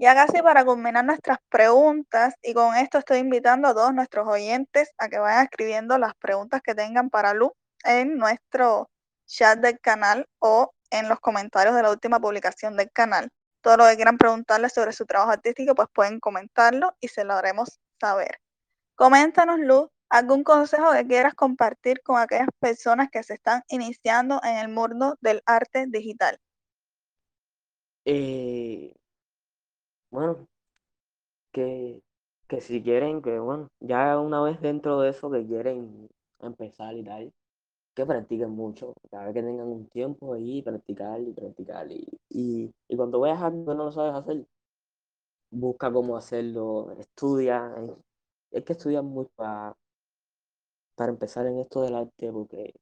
Ya 0.00 0.14
casi 0.14 0.40
para 0.40 0.64
culminar 0.64 1.04
nuestras 1.04 1.36
preguntas, 1.50 2.34
y 2.40 2.54
con 2.54 2.74
esto 2.74 2.96
estoy 2.96 3.18
invitando 3.18 3.68
a 3.68 3.74
todos 3.74 3.92
nuestros 3.92 4.26
oyentes 4.26 4.90
a 4.96 5.10
que 5.10 5.18
vayan 5.18 5.44
escribiendo 5.44 5.98
las 5.98 6.14
preguntas 6.14 6.62
que 6.62 6.74
tengan 6.74 7.10
para 7.10 7.34
Lu 7.34 7.52
en 7.84 8.16
nuestro 8.16 8.88
chat 9.26 9.58
del 9.58 9.78
canal 9.78 10.26
o 10.38 10.72
en 10.90 11.06
los 11.06 11.20
comentarios 11.20 11.76
de 11.76 11.82
la 11.82 11.90
última 11.90 12.18
publicación 12.18 12.78
del 12.78 12.90
canal. 12.90 13.28
Todo 13.60 13.76
lo 13.76 13.86
que 13.88 13.96
quieran 13.96 14.16
preguntarle 14.16 14.70
sobre 14.70 14.92
su 14.92 15.04
trabajo 15.04 15.32
artístico, 15.32 15.74
pues 15.74 15.88
pueden 15.92 16.18
comentarlo 16.18 16.96
y 16.98 17.08
se 17.08 17.24
lo 17.24 17.34
haremos 17.34 17.78
saber. 18.00 18.40
Coméntanos, 18.94 19.60
Lu, 19.60 19.90
algún 20.08 20.44
consejo 20.44 20.92
que 20.92 21.06
quieras 21.06 21.34
compartir 21.34 22.00
con 22.02 22.18
aquellas 22.18 22.48
personas 22.58 23.10
que 23.12 23.22
se 23.22 23.34
están 23.34 23.64
iniciando 23.68 24.40
en 24.44 24.56
el 24.56 24.68
mundo 24.68 25.18
del 25.20 25.42
arte 25.44 25.84
digital. 25.88 26.38
Eh, 28.06 28.94
bueno, 30.10 30.46
que, 31.52 32.00
que 32.48 32.60
si 32.60 32.82
quieren, 32.82 33.22
que 33.22 33.38
bueno, 33.38 33.68
ya 33.80 34.18
una 34.18 34.42
vez 34.42 34.60
dentro 34.60 35.00
de 35.00 35.10
eso 35.10 35.30
que 35.30 35.46
quieren 35.46 36.08
empezar 36.40 36.94
y 36.96 37.04
tal, 37.04 37.32
que 37.94 38.06
practiquen 38.06 38.50
mucho, 38.50 38.94
cada 39.10 39.26
vez 39.26 39.34
que 39.34 39.42
tengan 39.42 39.68
un 39.68 39.88
tiempo 39.88 40.34
ahí, 40.34 40.62
practicar 40.62 41.20
y 41.22 41.32
practicar. 41.34 41.90
Y, 41.92 42.06
y, 42.30 42.72
y 42.88 42.96
cuando 42.96 43.20
veas 43.22 43.42
algo 43.42 43.66
que 43.66 43.76
no 43.76 43.84
lo 43.86 43.92
sabes 43.92 44.14
hacer, 44.14 44.46
busca 45.50 45.92
cómo 45.92 46.16
hacerlo, 46.16 46.90
estudia. 46.98 47.72
Es 48.50 48.64
que 48.64 48.72
estudiar 48.72 49.02
mucho 49.04 49.30
para, 49.36 49.76
para 50.94 51.10
empezar 51.10 51.46
en 51.46 51.58
esto 51.58 51.82
del 51.82 51.96
arte, 51.96 52.30
porque 52.30 52.72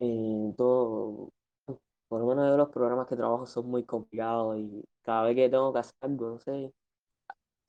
en 0.00 0.54
todo, 0.56 1.30
por 2.08 2.20
lo 2.20 2.26
menos 2.26 2.48
yo 2.50 2.56
los 2.56 2.70
programas 2.70 3.06
que 3.08 3.16
trabajo 3.16 3.46
son 3.46 3.68
muy 3.70 3.84
complicados 3.84 4.58
y 4.58 4.84
cada 5.08 5.22
vez 5.24 5.34
que 5.36 5.48
tengo 5.50 5.72
que 5.72 5.80
hacer 5.80 5.94
algo, 6.02 6.28
no 6.30 6.38
sé, 6.38 6.72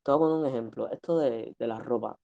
te 0.04 0.12
voy 0.12 0.16
a 0.18 0.20
poner 0.20 0.38
un 0.42 0.46
ejemplo, 0.48 0.90
esto 0.92 1.18
de, 1.20 1.56
de 1.58 1.68
la 1.68 1.80
ropa. 1.80 2.18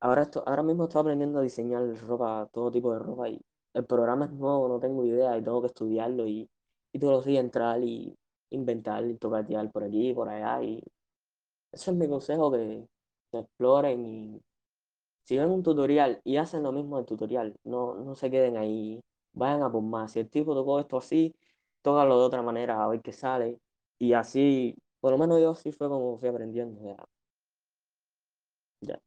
Ahora, 0.00 0.22
esto, 0.22 0.42
ahora 0.46 0.62
mismo 0.62 0.84
estoy 0.84 1.00
aprendiendo 1.00 1.38
a 1.38 1.42
diseñar 1.42 1.82
ropa, 2.06 2.48
todo 2.52 2.70
tipo 2.70 2.92
de 2.92 2.98
ropa 3.00 3.28
y 3.28 3.40
el 3.74 3.84
programa 3.86 4.26
es 4.26 4.32
nuevo, 4.32 4.68
no 4.68 4.78
tengo 4.80 5.04
idea 5.04 5.36
y 5.38 5.42
tengo 5.42 5.60
que 5.62 5.68
estudiarlo 5.68 6.26
y, 6.28 6.48
y 6.92 6.98
todos 6.98 7.14
los 7.14 7.24
días 7.24 7.42
entrar 7.44 7.82
y 7.82 8.14
inventar 8.50 9.04
y 9.06 9.16
tocatear 9.16 9.70
por 9.72 9.84
aquí 9.84 10.10
y 10.10 10.14
por 10.14 10.28
allá 10.28 10.62
y 10.62 10.82
ese 11.72 11.90
es 11.92 11.96
mi 11.96 12.08
consejo, 12.08 12.52
que, 12.52 12.86
que 13.32 13.38
exploren 13.40 14.06
y 14.06 14.42
si 15.24 15.38
ven 15.38 15.50
un 15.50 15.62
tutorial 15.62 16.20
y 16.24 16.36
hacen 16.38 16.62
lo 16.62 16.72
mismo 16.72 16.96
del 16.98 17.06
tutorial, 17.06 17.56
no, 17.64 17.94
no 17.96 18.14
se 18.14 18.30
queden 18.30 18.56
ahí, 18.56 19.00
vayan 19.32 19.62
a 19.62 19.70
por 19.72 19.82
más. 19.82 20.12
Si 20.12 20.20
el 20.20 20.30
tipo 20.30 20.54
tocó 20.54 20.80
esto 20.80 20.98
así, 20.98 21.34
tócalo 21.82 22.18
de 22.20 22.26
otra 22.26 22.42
manera 22.42 22.82
a 22.84 22.88
ver 22.88 23.00
qué 23.02 23.12
sale 23.12 23.58
y 23.98 24.14
así, 24.14 24.76
por 25.00 25.12
lo 25.12 25.18
menos 25.18 25.40
yo 25.40 25.50
así 25.52 25.72
fue 25.72 25.88
como 25.88 26.18
fui 26.18 26.28
aprendiendo. 26.28 26.80
Ya. 26.82 26.96
ya. 28.80 29.00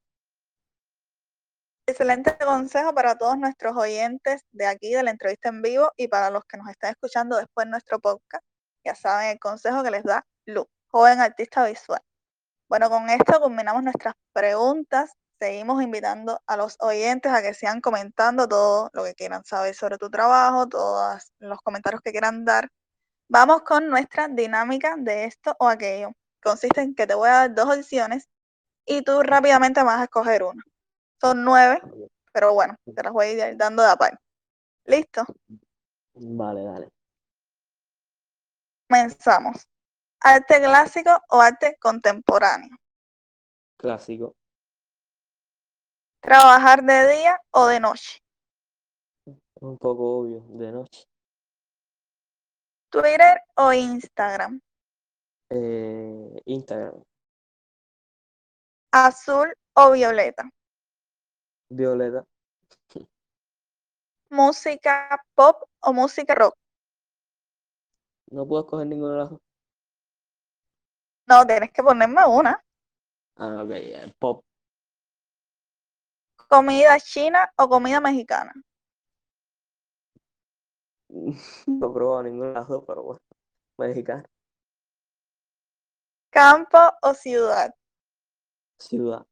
Excelente 1.88 2.38
consejo 2.44 2.94
para 2.94 3.18
todos 3.18 3.38
nuestros 3.38 3.76
oyentes 3.78 4.42
de 4.52 4.68
aquí, 4.68 4.94
de 4.94 5.04
la 5.04 5.12
entrevista 5.12 5.50
en 5.50 5.62
vivo, 5.62 5.92
y 5.96 6.08
para 6.08 6.30
los 6.30 6.44
que 6.46 6.58
nos 6.58 6.70
están 6.70 6.92
escuchando 6.92 7.38
después 7.38 7.66
en 7.66 7.72
nuestro 7.72 8.00
podcast. 8.00 8.44
Ya 8.84 8.96
saben 8.96 9.30
el 9.30 9.40
consejo 9.40 9.84
que 9.84 9.92
les 9.92 10.04
da 10.04 10.26
Lu, 10.46 10.68
joven 10.88 11.20
artista 11.20 11.66
visual. 11.66 12.02
Bueno, 12.70 12.90
con 12.90 13.10
esto 13.10 13.40
culminamos 13.42 13.84
nuestras 13.84 14.14
preguntas. 14.34 15.14
Seguimos 15.40 15.82
invitando 15.82 16.42
a 16.48 16.58
los 16.58 16.76
oyentes 16.82 17.32
a 17.32 17.42
que 17.42 17.54
sigan 17.54 17.80
comentando 17.80 18.48
todo 18.48 18.90
lo 18.94 19.04
que 19.06 19.14
quieran 19.14 19.44
saber 19.46 19.74
sobre 19.76 19.98
tu 19.98 20.10
trabajo, 20.10 20.68
todos 20.68 21.32
los 21.40 21.62
comentarios 21.62 22.02
que 22.02 22.12
quieran 22.12 22.44
dar. 22.44 22.70
Vamos 23.30 23.64
con 23.64 23.90
nuestra 23.90 24.30
dinámica 24.30 24.96
de 24.98 25.26
esto 25.26 25.56
o 25.60 25.68
aquello. 25.68 26.12
Consiste 26.42 26.82
en 26.82 26.96
que 26.96 27.06
te 27.06 27.14
voy 27.14 27.28
a 27.28 27.34
dar 27.34 27.54
dos 27.54 27.78
opciones 27.78 28.30
y 28.86 29.02
tú 29.02 29.22
rápidamente 29.22 29.84
vas 29.84 30.00
a 30.00 30.04
escoger 30.06 30.44
una. 30.44 30.64
Son 31.20 31.44
nueve, 31.44 31.82
pero 32.32 32.54
bueno, 32.54 32.76
te 32.86 33.04
las 33.04 33.12
voy 33.12 33.26
a 33.26 33.50
ir 33.50 33.58
dando 33.58 33.84
de 33.84 33.90
aparte. 33.90 34.18
¿Listo? 34.86 35.26
Vale, 36.14 36.64
dale. 36.64 36.90
Comenzamos. 38.88 39.68
¿Arte 40.22 40.60
clásico 40.60 41.12
o 41.30 41.42
arte 41.42 41.78
contemporáneo? 41.82 42.78
Clásico. 43.78 44.36
¿Trabajar 46.22 46.82
de 46.84 47.14
día 47.14 47.42
o 47.52 47.68
de 47.68 47.80
noche? 47.82 48.20
Un 49.60 49.78
poco 49.78 50.20
obvio, 50.20 50.46
de 50.58 50.72
noche. 50.72 51.06
¿Twitter 52.90 53.42
o 53.56 53.74
Instagram? 53.74 54.62
Eh, 55.50 56.42
Instagram. 56.46 57.04
¿Azul 58.92 59.54
o 59.76 59.92
violeta? 59.92 60.50
Violeta. 61.70 62.26
¿Música 64.30 65.22
pop 65.36 65.64
o 65.82 65.94
música 65.94 66.34
rock? 66.36 66.56
No 68.32 68.48
puedo 68.48 68.64
escoger 68.64 68.88
ninguna 68.88 69.14
de 69.14 69.20
las 69.20 69.30
dos. 69.30 69.40
No, 71.28 71.46
tienes 71.46 71.72
que 71.72 71.84
ponerme 71.84 72.26
una. 72.26 72.64
Ah, 73.36 73.64
ok, 73.64 74.14
pop. 74.18 74.44
¿Comida 76.48 76.98
china 77.00 77.52
o 77.58 77.68
comida 77.68 78.00
mexicana? 78.00 78.54
No 81.68 81.90
he 81.90 81.94
probado 81.94 82.24
ninguna 82.24 82.50
de 82.50 82.54
las 82.56 82.68
dos, 82.68 82.84
pero 82.86 83.04
bueno, 83.04 83.22
mexicana. 83.78 84.26
¿Campo 86.30 86.78
o 87.02 87.14
ciudad? 87.14 87.74
Ciudad. 88.80 89.26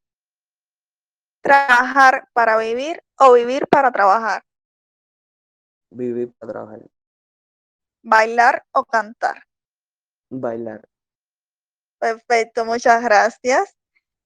¿Trabajar 1.42 2.28
para 2.34 2.58
vivir 2.58 3.04
o 3.20 3.34
vivir 3.34 3.68
para 3.68 3.92
trabajar? 3.92 4.44
Vivir 5.92 6.34
para 6.40 6.52
trabajar. 6.52 6.80
¿Bailar 8.02 8.66
o 8.72 8.86
cantar? 8.86 9.44
Bailar. 10.30 10.88
Perfecto, 12.00 12.66
muchas 12.66 13.04
gracias. 13.04 13.76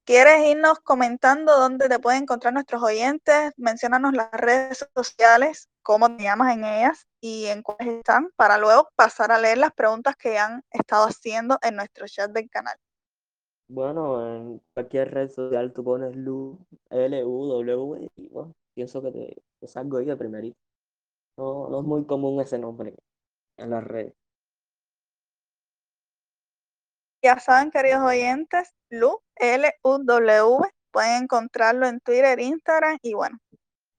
¿Quieres 0.06 0.46
irnos 0.46 0.80
comentando 0.80 1.58
dónde 1.58 1.88
te 1.88 2.00
pueden 2.00 2.24
encontrar 2.24 2.54
nuestros 2.54 2.82
oyentes? 2.82 3.54
Menciónanos 3.58 4.14
las 4.14 4.32
redes 4.32 4.86
sociales, 4.96 5.70
cómo 5.90 6.16
te 6.16 6.22
llamas 6.22 6.56
en 6.56 6.64
ellas 6.66 7.08
y 7.20 7.48
en 7.48 7.64
cuáles 7.64 7.88
están, 7.88 8.30
para 8.36 8.60
luego 8.60 8.90
pasar 8.96 9.32
a 9.32 9.40
leer 9.40 9.58
las 9.58 9.74
preguntas 9.74 10.16
que 10.16 10.38
han 10.38 10.64
estado 10.70 11.08
haciendo 11.08 11.58
en 11.64 11.78
nuestro 11.78 12.06
chat 12.06 12.30
del 12.30 12.48
canal. 12.48 12.78
Bueno, 13.68 14.24
en 14.36 14.62
cualquier 14.76 15.12
red 15.12 15.32
social 15.32 15.74
tú 15.74 15.84
pones 15.84 16.16
Lu, 16.16 16.60
L-U-W, 16.92 18.08
y 18.18 18.30
bueno, 18.30 18.54
pienso 18.76 19.02
que 19.02 19.12
te, 19.12 19.42
te 19.60 19.68
salgo 19.68 19.98
ahí 19.98 20.06
de 20.06 20.16
primerito. 20.16 20.60
No, 21.38 21.68
no 21.70 21.80
es 21.80 21.86
muy 21.88 22.06
común 22.06 22.40
ese 22.40 22.60
nombre 22.60 22.94
en 23.58 23.72
las 23.72 23.84
redes. 23.84 24.14
Ya 27.24 27.40
saben, 27.40 27.72
queridos 27.72 28.04
oyentes, 28.04 28.76
Lu, 28.92 29.24
L-U-W, 29.38 30.70
pueden 30.92 31.24
encontrarlo 31.24 31.88
en 31.88 32.00
Twitter, 32.00 32.40
Instagram 32.40 33.00
y 33.02 33.16
bueno, 33.16 33.40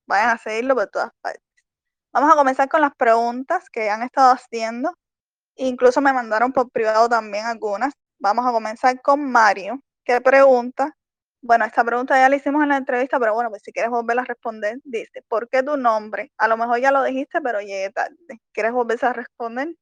vayan 0.07 0.37
a 0.37 0.39
seguirlo 0.39 0.77
por 0.77 0.87
todas 0.87 1.11
partes. 1.21 1.50
Vamos 2.13 2.33
a 2.33 2.37
comenzar 2.37 2.69
con 2.69 2.81
las 2.81 2.95
preguntas 2.97 3.69
que 3.71 3.89
han 3.91 4.03
estado 4.03 4.33
haciendo. 4.33 4.93
Incluso 5.57 6.01
me 6.01 6.13
mandaron 6.13 6.53
por 6.53 6.71
privado 6.71 7.09
también 7.09 7.47
algunas. 7.47 7.95
Vamos 8.19 8.47
a 8.47 8.53
comenzar 8.53 9.01
con 9.01 9.31
Mario, 9.31 9.81
que 10.05 10.21
pregunta, 10.21 10.97
bueno, 11.43 11.65
esta 11.65 11.83
pregunta 11.85 12.17
ya 12.17 12.29
la 12.29 12.37
hicimos 12.37 12.63
en 12.63 12.69
la 12.69 12.77
entrevista, 12.77 13.19
pero 13.19 13.33
bueno, 13.33 13.49
pues 13.49 13.63
si 13.65 13.73
quieres 13.73 13.91
volverla 13.91 14.23
a 14.23 14.27
responder, 14.27 14.79
dice, 14.85 15.23
¿por 15.27 15.49
qué 15.49 15.63
tu 15.63 15.77
nombre? 15.77 16.33
A 16.37 16.49
lo 16.49 16.57
mejor 16.57 16.81
ya 16.81 16.93
lo 16.93 17.03
dijiste, 17.03 17.41
pero 17.41 17.61
llegué 17.61 17.91
tarde. 17.91 18.41
¿Quieres 18.53 18.73
volverse 18.73 19.07
a 19.07 19.15
responder? 19.15 19.75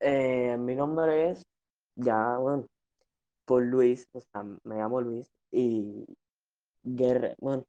Eh, 0.00 0.56
mi 0.58 0.74
nombre 0.74 1.30
es, 1.30 1.42
ya, 1.94 2.36
bueno, 2.38 2.66
por 3.44 3.62
Luis, 3.62 4.08
o 4.12 4.20
sea, 4.20 4.42
me 4.42 4.76
llamo 4.76 5.00
Luis, 5.00 5.30
y 5.50 6.06
Guerrero, 6.82 7.34
bueno, 7.38 7.64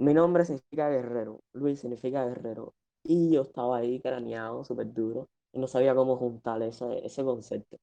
mi 0.00 0.14
nombre 0.14 0.46
significa 0.46 0.88
guerrero, 0.88 1.42
Luis 1.52 1.80
significa 1.80 2.24
guerrero, 2.24 2.72
y 3.04 3.32
yo 3.34 3.42
estaba 3.42 3.76
ahí 3.78 4.00
craneado, 4.00 4.64
súper 4.64 4.92
duro, 4.94 5.28
y 5.52 5.58
no 5.58 5.68
sabía 5.68 5.94
cómo 5.94 6.16
juntar 6.16 6.62
ese, 6.62 7.04
ese 7.04 7.22
concepto. 7.22 7.78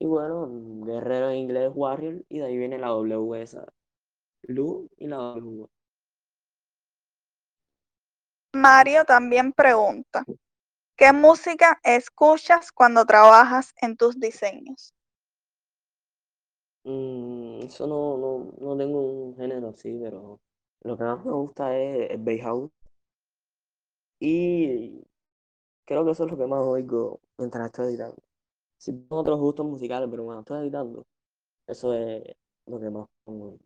Y 0.00 0.06
bueno, 0.06 0.48
guerrero 0.84 1.30
en 1.30 1.36
inglés 1.36 1.70
es 1.70 1.76
warrior, 1.76 2.24
y 2.28 2.38
de 2.40 2.46
ahí 2.46 2.56
viene 2.56 2.78
la 2.78 2.88
W 2.88 3.40
esa, 3.40 3.66
Lu 4.42 4.88
y 4.96 5.06
la 5.06 5.16
W. 5.16 5.68
Mario 8.52 9.04
también 9.04 9.52
pregunta, 9.52 10.24
¿qué 10.96 11.12
música 11.12 11.78
escuchas 11.84 12.72
cuando 12.72 13.04
trabajas 13.04 13.74
en 13.80 13.96
tus 13.96 14.18
diseños? 14.18 14.92
Mm, 16.82 17.60
eso 17.62 17.86
no, 17.86 18.18
no, 18.18 18.52
no 18.58 18.76
tengo 18.76 19.00
un 19.00 19.36
género 19.36 19.68
así, 19.68 19.96
pero 20.02 20.40
lo 20.84 20.96
que 20.96 21.04
más 21.04 21.24
me 21.24 21.32
gusta 21.32 21.76
es 21.76 22.10
el 22.10 22.18
bass 22.18 22.40
house. 22.42 22.70
Y 24.20 25.02
creo 25.84 26.04
que 26.04 26.12
eso 26.12 26.24
es 26.24 26.30
lo 26.30 26.36
que 26.36 26.46
más 26.46 26.60
oigo 26.60 27.20
mientras 27.38 27.66
estoy 27.66 27.86
editando. 27.88 28.22
Si 28.78 28.92
tengo 28.92 29.16
otros 29.16 29.40
gustos 29.40 29.66
musicales, 29.66 30.08
pero 30.10 30.24
cuando 30.24 30.40
estoy 30.40 30.62
editando, 30.62 31.06
eso 31.66 31.94
es 31.94 32.22
lo 32.66 32.78
que 32.78 32.90
más 32.90 33.06
pongo. 33.24 33.58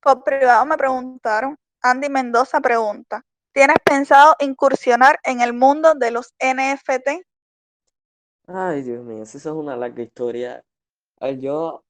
Por 0.00 0.22
privado 0.22 0.66
me 0.66 0.76
preguntaron, 0.76 1.56
Andy 1.82 2.08
Mendoza 2.08 2.60
pregunta, 2.60 3.24
¿tienes 3.52 3.76
pensado 3.84 4.34
incursionar 4.38 5.18
en 5.24 5.40
el 5.40 5.52
mundo 5.52 5.94
de 5.94 6.10
los 6.10 6.34
NFT? 6.38 7.26
Ay, 8.46 8.82
Dios 8.82 9.04
mío, 9.04 9.22
eso 9.22 9.38
es 9.38 9.46
una 9.46 9.76
larga 9.76 10.02
historia. 10.02 10.62
A 11.20 11.26
ver, 11.26 11.40
yo 11.40 11.84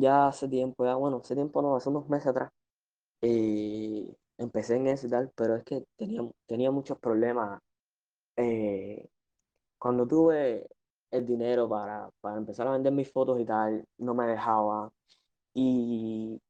ya 0.00 0.28
hace 0.28 0.48
tiempo, 0.48 0.84
ya 0.84 0.94
bueno, 0.96 1.18
hace 1.22 1.34
tiempo 1.34 1.62
no, 1.62 1.76
hace 1.76 1.88
unos 1.88 2.08
meses 2.08 2.28
atrás, 2.28 2.50
y 3.22 4.08
empecé 4.38 4.76
en 4.76 4.88
eso 4.88 5.06
y 5.06 5.10
tal, 5.10 5.32
pero 5.36 5.56
es 5.56 5.64
que 5.64 5.84
tenía, 5.96 6.22
tenía 6.46 6.70
muchos 6.70 6.98
problemas. 6.98 7.60
eh, 8.36 9.08
cuando 9.78 10.06
tuve 10.06 10.68
el 11.10 11.26
dinero 11.26 11.68
para, 11.68 12.10
para 12.20 12.38
empezar 12.38 12.66
a 12.68 12.72
vender 12.72 12.92
mis 12.92 13.10
fotos 13.12 13.40
y 13.40 13.44
tal, 13.46 13.84
no 13.98 14.14
me 14.14 14.26
dejaba. 14.26 14.90
Y 15.54 16.40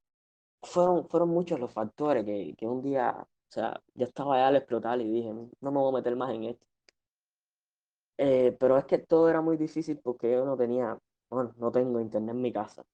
fueron, 0.63 1.09
fueron 1.09 1.31
muchos 1.31 1.61
los 1.61 1.73
factores 1.73 2.25
que, 2.25 2.55
que 2.59 2.67
un 2.67 2.83
día, 2.83 3.17
o 3.21 3.27
sea, 3.53 3.81
ya 3.95 4.07
estaba 4.07 4.39
ya 4.39 4.49
al 4.49 4.57
explotar 4.57 5.01
y 5.01 5.11
dije, 5.11 5.33
no 5.33 5.73
me 5.73 5.79
voy 5.81 5.91
a 5.95 5.97
meter 5.99 6.17
más 6.17 6.35
en 6.35 6.45
esto. 6.45 6.67
Eh, 8.19 8.57
pero 8.61 8.79
es 8.79 8.85
que 8.87 8.99
todo 8.99 9.29
era 9.29 9.41
muy 9.41 9.57
difícil 9.57 9.99
porque 9.99 10.31
yo 10.33 10.45
no 10.45 10.57
tenía, 10.57 10.99
bueno, 11.31 11.55
no 11.59 11.71
tengo 11.73 12.01
internet 12.01 12.35
en 12.35 12.43
mi 12.43 12.53
casa. 12.53 12.85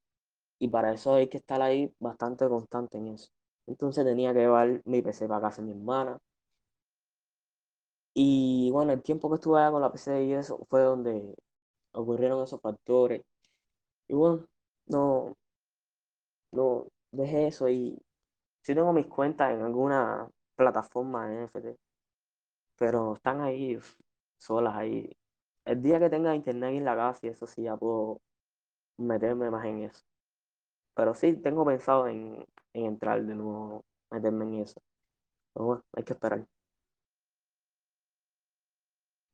Y 0.62 0.68
para 0.68 0.92
eso 0.94 1.14
hay 1.14 1.28
que 1.28 1.36
estar 1.38 1.60
ahí 1.60 1.92
bastante 1.98 2.48
constante 2.48 2.96
en 2.96 3.08
eso. 3.08 3.28
Entonces 3.66 4.04
tenía 4.04 4.32
que 4.32 4.38
llevar 4.40 4.80
mi 4.86 5.02
PC 5.02 5.28
para 5.28 5.42
casa 5.42 5.60
de 5.60 5.66
mi 5.68 5.72
hermana. 5.74 6.18
Y 8.14 8.70
bueno, 8.72 8.92
el 8.92 9.02
tiempo 9.02 9.28
que 9.30 9.36
estuve 9.36 9.58
allá 9.60 9.70
con 9.70 9.82
la 9.82 9.92
PC 9.92 10.24
y 10.24 10.32
eso 10.34 10.58
fue 10.68 10.80
donde 10.82 11.34
ocurrieron 11.92 12.42
esos 12.44 12.60
factores. 12.60 13.22
Y 14.08 14.14
bueno, 14.14 14.46
no, 14.86 15.36
no 16.52 16.86
dejé 17.12 17.46
eso 17.48 17.68
y 17.68 17.98
sí 18.62 18.74
tengo 18.74 18.92
mis 18.92 19.06
cuentas 19.06 19.52
en 19.52 19.62
alguna 19.62 20.28
plataforma 20.56 21.28
de 21.28 21.36
NFT, 21.36 21.78
pero 22.78 23.14
están 23.16 23.42
ahí 23.42 23.78
solas 24.38 24.76
ahí. 24.76 25.10
El 25.66 25.82
día 25.82 26.00
que 26.00 26.10
tenga 26.10 26.36
internet 26.36 26.74
en 26.74 26.84
la 26.86 26.96
casa 26.96 27.26
y 27.26 27.30
eso 27.30 27.46
sí 27.48 27.64
ya 27.64 27.76
puedo 27.78 28.20
meterme 28.98 29.50
más 29.50 29.66
en 29.66 29.84
eso. 29.84 30.04
Pero 30.94 31.14
sí 31.14 31.34
tengo 31.34 31.64
pensado 31.64 32.06
en, 32.08 32.44
en 32.74 32.86
entrar 32.86 33.22
de 33.22 33.34
nuevo, 33.34 33.84
meterme 34.10 34.44
en 34.44 34.54
eso. 34.62 34.80
Pero 35.54 35.66
bueno, 35.66 35.82
hay 35.94 36.04
que 36.04 36.12
esperar. 36.12 36.46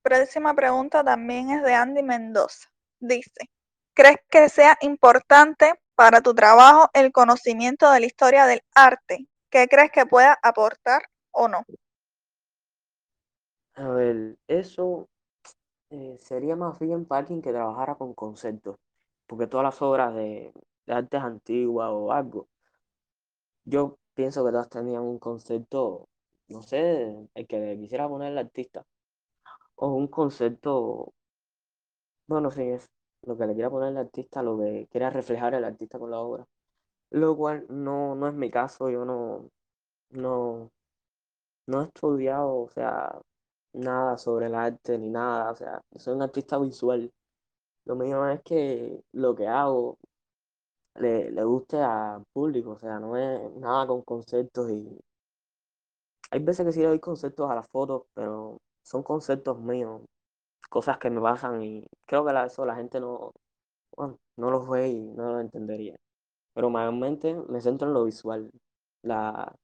Próxima 0.02 0.54
pregunta 0.54 1.04
también 1.04 1.50
es 1.50 1.62
de 1.62 1.74
Andy 1.74 2.02
Mendoza. 2.02 2.68
Dice, 3.00 3.50
¿crees 3.94 4.18
que 4.30 4.48
sea 4.48 4.76
importante 4.80 5.74
para 5.94 6.20
tu 6.20 6.34
trabajo 6.34 6.88
el 6.94 7.12
conocimiento 7.12 7.90
de 7.90 8.00
la 8.00 8.06
historia 8.06 8.46
del 8.46 8.62
arte? 8.74 9.26
¿Qué 9.50 9.66
crees 9.68 9.90
que 9.90 10.06
pueda 10.06 10.38
aportar 10.42 11.02
o 11.32 11.48
no? 11.48 11.64
A 13.74 13.88
ver, 13.90 14.36
eso 14.48 15.08
eh, 15.90 16.16
sería 16.18 16.56
más 16.56 16.78
bien 16.78 17.04
para 17.04 17.20
alguien 17.20 17.42
que 17.42 17.52
trabajara 17.52 17.94
con 17.94 18.14
conceptos, 18.14 18.76
porque 19.26 19.46
todas 19.46 19.64
las 19.64 19.82
obras 19.82 20.14
de, 20.14 20.52
de 20.88 20.94
artes 20.94 21.20
antiguas 21.22 21.90
o 21.92 22.12
algo, 22.12 22.48
yo 23.64 23.98
pienso 24.14 24.44
que 24.44 24.50
todas 24.52 24.68
tenían 24.70 25.02
un 25.02 25.18
concepto, 25.18 26.08
no 26.48 26.62
sé, 26.62 27.28
el 27.34 27.46
que 27.46 27.60
le 27.60 27.78
quisiera 27.78 28.08
poner 28.08 28.32
el 28.32 28.38
artista, 28.38 28.84
o 29.76 29.88
un 29.94 30.08
concepto, 30.08 31.12
bueno, 32.26 32.50
sí, 32.50 32.62
es 32.62 32.90
lo 33.22 33.36
que 33.36 33.46
le 33.46 33.54
quiera 33.54 33.70
poner 33.70 33.90
el 33.90 33.98
artista, 33.98 34.42
lo 34.42 34.58
que 34.58 34.88
quiera 34.90 35.10
reflejar 35.10 35.54
el 35.54 35.64
artista 35.64 35.98
con 35.98 36.10
la 36.10 36.20
obra, 36.20 36.46
lo 37.10 37.36
cual 37.36 37.66
no, 37.68 38.14
no 38.14 38.28
es 38.28 38.34
mi 38.34 38.50
caso, 38.50 38.90
yo 38.90 39.04
no, 39.04 39.50
no, 40.10 40.70
no 41.66 41.82
he 41.82 41.84
estudiado, 41.86 42.62
o 42.62 42.70
sea, 42.70 43.20
nada 43.74 44.18
sobre 44.18 44.46
el 44.46 44.54
arte 44.54 44.98
ni 44.98 45.10
nada, 45.10 45.52
o 45.52 45.56
sea, 45.56 45.82
soy 45.96 46.14
un 46.14 46.22
artista 46.22 46.58
visual. 46.58 47.12
Lo 47.84 47.96
mío 47.96 48.28
es 48.28 48.42
que 48.42 49.02
lo 49.12 49.34
que 49.34 49.46
hago 49.48 49.98
le, 51.00 51.30
le 51.30 51.44
guste 51.44 51.78
al 51.80 52.24
público, 52.32 52.72
o 52.72 52.78
sea, 52.78 52.98
no 53.00 53.16
es 53.16 53.52
nada 53.56 53.86
con 53.86 54.02
conceptos 54.02 54.70
y 54.70 54.98
hay 56.30 56.40
veces 56.40 56.66
que 56.66 56.72
sí 56.72 56.80
le 56.80 56.88
doy 56.88 57.00
conceptos 57.00 57.50
a 57.50 57.54
las 57.54 57.68
fotos, 57.68 58.04
pero 58.14 58.58
son 58.82 59.02
conceptos 59.02 59.58
míos, 59.60 60.02
cosas 60.70 60.98
que 60.98 61.10
me 61.10 61.20
pasan 61.20 61.62
y 61.62 61.86
creo 62.06 62.24
que 62.26 62.32
eso 62.46 62.66
la 62.66 62.76
gente 62.76 63.00
no, 63.00 63.32
bueno, 63.96 64.18
no 64.36 64.50
los 64.50 64.68
ve 64.68 64.88
y 64.90 65.00
no 65.12 65.32
lo 65.34 65.40
entendería. 65.40 65.96
Pero 66.54 66.70
mayormente 66.70 67.34
me 67.48 67.60
centro 67.62 67.88
en 67.88 67.94
lo 67.94 68.04
visual, 68.04 68.50
la, 69.02 69.54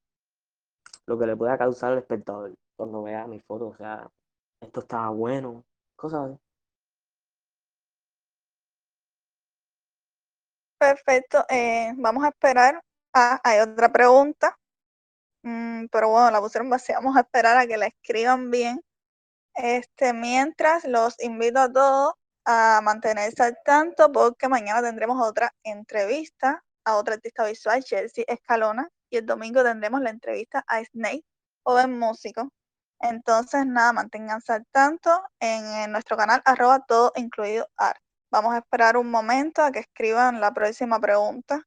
lo 1.07 1.18
que 1.18 1.27
le 1.27 1.37
pueda 1.37 1.57
causar 1.59 1.92
al 1.92 1.99
espectador 1.99 2.55
cuando 2.77 3.03
vea 3.03 3.27
mi 3.27 3.40
foto, 3.40 3.68
o 3.68 3.77
sea, 3.77 4.09
esto 4.61 4.81
estaba 4.81 5.11
bueno, 5.11 5.64
cosas 5.97 6.31
así. 6.31 6.38
Perfecto, 10.85 11.47
eh, 11.49 11.92
vamos 11.97 12.25
a 12.25 12.29
esperar. 12.29 12.79
Ah, 13.14 13.40
hay 13.42 13.61
otra 13.61 13.90
pregunta, 13.90 14.59
mm, 15.42 15.87
pero 15.90 16.11
bueno, 16.11 16.31
la 16.31 16.40
pusieron 16.40 16.68
vacía. 16.70 16.97
Vamos 16.97 17.16
a 17.16 17.20
esperar 17.20 17.57
a 17.57 17.66
que 17.66 17.79
la 17.79 17.87
escriban 17.87 18.51
bien. 18.51 18.83
Este, 19.55 20.12
mientras 20.12 20.85
los 20.85 21.16
invito 21.23 21.61
a 21.61 21.73
todos 21.73 22.14
a 22.47 22.81
mantenerse 22.83 23.42
al 23.42 23.57
tanto 23.64 24.12
porque 24.12 24.49
mañana 24.49 24.83
tendremos 24.83 25.18
otra 25.27 25.55
entrevista 25.64 26.62
a 26.85 26.97
otra 26.97 27.14
artista 27.14 27.47
visual, 27.47 27.83
Chelsea 27.85 28.25
Escalona, 28.29 28.88
y 29.11 29.18
el 29.18 29.27
domingo 29.27 29.64
tendremos 29.64 30.03
la 30.03 30.11
entrevista 30.11 30.64
a 30.68 30.85
Snake, 30.85 31.25
joven 31.64 31.99
músico. 31.99 32.51
Entonces, 33.01 33.66
nada, 33.66 33.92
manténganse 33.94 34.53
al 34.53 34.66
tanto 34.73 35.11
en, 35.40 35.92
nuestro 35.92 36.16
canal, 36.18 36.42
arroba 36.44 36.81
todo 36.87 37.12
incluido 37.16 37.68
art. 37.79 38.04
Vamos 38.35 38.53
a 38.53 38.59
esperar 38.59 38.97
un 38.97 39.12
momento 39.12 39.62
a 39.62 39.70
que 39.70 39.79
escriban 39.79 40.40
la 40.40 40.53
próxima 40.53 40.99
pregunta. 40.99 41.62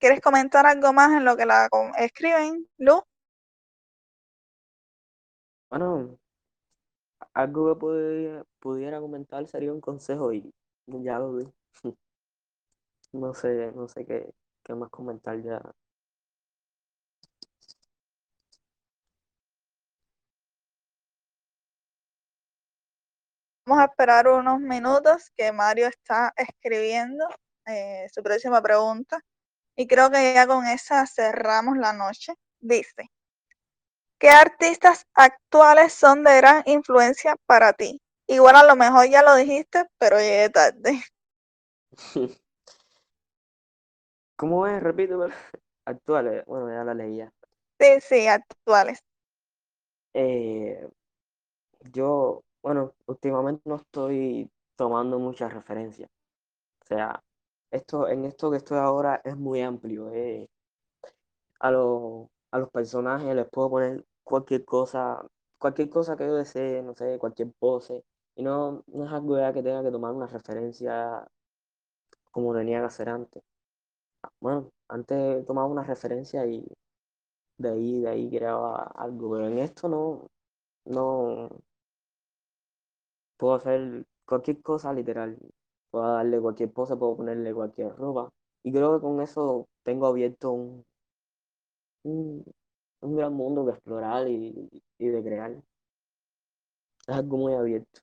¿Quieres 0.00 0.20
comentar 0.20 0.66
algo 0.66 0.92
más 0.92 1.12
en 1.12 1.24
lo 1.24 1.36
que 1.36 1.46
la 1.46 1.68
escriben, 1.98 2.68
Lu? 2.78 3.00
Bueno, 5.70 6.18
algo 7.32 7.78
que 7.78 8.44
pudiera, 8.58 8.98
comentar 8.98 9.46
sería 9.46 9.72
un 9.72 9.80
consejo 9.80 10.32
y 10.32 10.52
ya 10.86 11.20
lo 11.20 11.36
di. 11.36 11.52
No 13.12 13.32
sé, 13.32 13.70
no 13.70 13.86
sé 13.86 14.04
qué 14.04 14.74
más 14.74 14.90
comentar 14.90 15.40
ya. 15.40 15.62
Vamos 23.66 23.82
a 23.82 23.86
esperar 23.86 24.28
unos 24.28 24.60
minutos 24.60 25.32
que 25.36 25.50
Mario 25.50 25.88
está 25.88 26.32
escribiendo 26.36 27.26
eh, 27.66 28.06
su 28.14 28.22
próxima 28.22 28.62
pregunta. 28.62 29.20
Y 29.74 29.88
creo 29.88 30.08
que 30.08 30.34
ya 30.34 30.46
con 30.46 30.64
esa 30.66 31.04
cerramos 31.04 31.76
la 31.76 31.92
noche. 31.92 32.34
Dice, 32.60 33.10
¿qué 34.20 34.28
artistas 34.28 35.04
actuales 35.14 35.92
son 35.92 36.22
de 36.22 36.36
gran 36.36 36.62
influencia 36.66 37.34
para 37.46 37.72
ti? 37.72 38.00
Igual 38.28 38.54
a 38.54 38.64
lo 38.64 38.76
mejor 38.76 39.08
ya 39.08 39.24
lo 39.24 39.34
dijiste, 39.34 39.84
pero 39.98 40.18
llegué 40.18 40.48
tarde. 40.48 41.02
¿Cómo 44.36 44.64
es? 44.68 44.80
Repito, 44.80 45.28
actuales. 45.84 46.44
Bueno, 46.46 46.70
ya 46.70 46.84
la 46.84 46.94
leía. 46.94 47.32
Sí, 47.80 48.00
sí, 48.00 48.28
actuales. 48.28 49.00
Eh, 50.14 50.88
yo, 51.92 52.44
bueno, 52.66 52.94
últimamente 53.06 53.62
no 53.70 53.76
estoy 53.76 54.50
tomando 54.76 55.20
muchas 55.20 55.54
referencias. 55.54 56.10
O 56.82 56.86
sea, 56.86 57.24
esto, 57.70 58.08
en 58.08 58.24
esto 58.26 58.50
que 58.50 58.58
estoy 58.58 58.78
ahora 58.78 59.22
es 59.24 59.36
muy 59.38 59.62
amplio. 59.62 60.12
eh. 60.14 60.48
A, 61.60 61.70
los, 61.70 62.28
a 62.50 62.58
los 62.58 62.70
personajes 62.70 63.34
les 63.34 63.46
puedo 63.50 63.70
poner 63.70 64.04
cualquier 64.24 64.64
cosa, 64.64 65.24
cualquier 65.58 65.88
cosa 65.90 66.16
que 66.16 66.26
yo 66.26 66.34
desee, 66.34 66.82
no 66.82 66.94
sé, 66.94 67.18
cualquier 67.18 67.52
pose. 67.58 68.04
Y 68.34 68.42
no, 68.42 68.82
no 68.88 69.04
es 69.06 69.12
algo 69.12 69.38
ya 69.38 69.52
que 69.52 69.62
tenga 69.62 69.82
que 69.82 69.90
tomar 69.90 70.12
una 70.12 70.26
referencia 70.26 71.26
como 72.30 72.54
tenía 72.54 72.78
que 72.80 72.86
hacer 72.86 73.08
antes. 73.08 73.42
Bueno, 74.40 74.70
antes 74.88 75.44
tomaba 75.46 75.68
una 75.68 75.84
referencia 75.84 76.46
y 76.46 76.66
de 77.58 77.70
ahí, 77.70 78.00
de 78.02 78.08
ahí 78.10 78.30
creaba 78.30 78.84
algo, 78.96 79.32
pero 79.32 79.48
en 79.48 79.58
esto 79.58 79.88
no, 79.88 80.28
no 80.86 81.50
puedo 83.36 83.54
hacer 83.54 84.04
cualquier 84.26 84.62
cosa 84.62 84.92
literal. 84.92 85.38
Puedo 85.90 86.12
darle 86.14 86.40
cualquier 86.40 86.72
pose, 86.72 86.96
puedo 86.96 87.16
ponerle 87.16 87.54
cualquier 87.54 87.94
ropa. 87.96 88.30
Y 88.62 88.72
creo 88.72 88.94
que 88.96 89.02
con 89.02 89.20
eso 89.22 89.68
tengo 89.84 90.06
abierto 90.06 90.52
un, 90.52 90.84
un, 92.04 92.44
un 93.02 93.16
gran 93.16 93.34
mundo 93.34 93.64
que 93.66 93.72
explorar 93.72 94.28
y, 94.28 94.68
y 94.98 95.06
de 95.08 95.22
crear. 95.22 95.52
Es 97.08 97.16
algo 97.16 97.36
muy 97.38 97.54
abierto. 97.54 98.00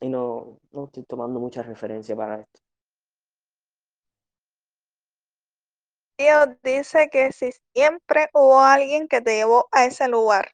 Y 0.00 0.08
no, 0.08 0.60
no 0.70 0.84
estoy 0.84 1.02
tomando 1.04 1.40
mucha 1.40 1.62
referencia 1.64 2.14
para 2.14 2.40
esto. 2.40 2.60
Dios 6.18 6.48
dice 6.64 7.08
que 7.08 7.30
si 7.30 7.52
siempre 7.72 8.28
hubo 8.34 8.58
alguien 8.58 9.06
que 9.06 9.20
te 9.20 9.36
llevó 9.36 9.68
a 9.70 9.84
ese 9.84 10.08
lugar. 10.08 10.50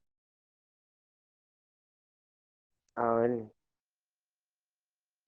A 3.04 3.14
ver. 3.14 3.50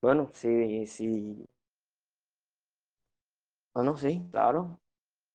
Bueno, 0.02 0.30
sí, 0.34 0.86
sí. 0.86 1.46
Bueno, 3.74 3.96
sí, 3.96 4.22
claro. 4.30 4.78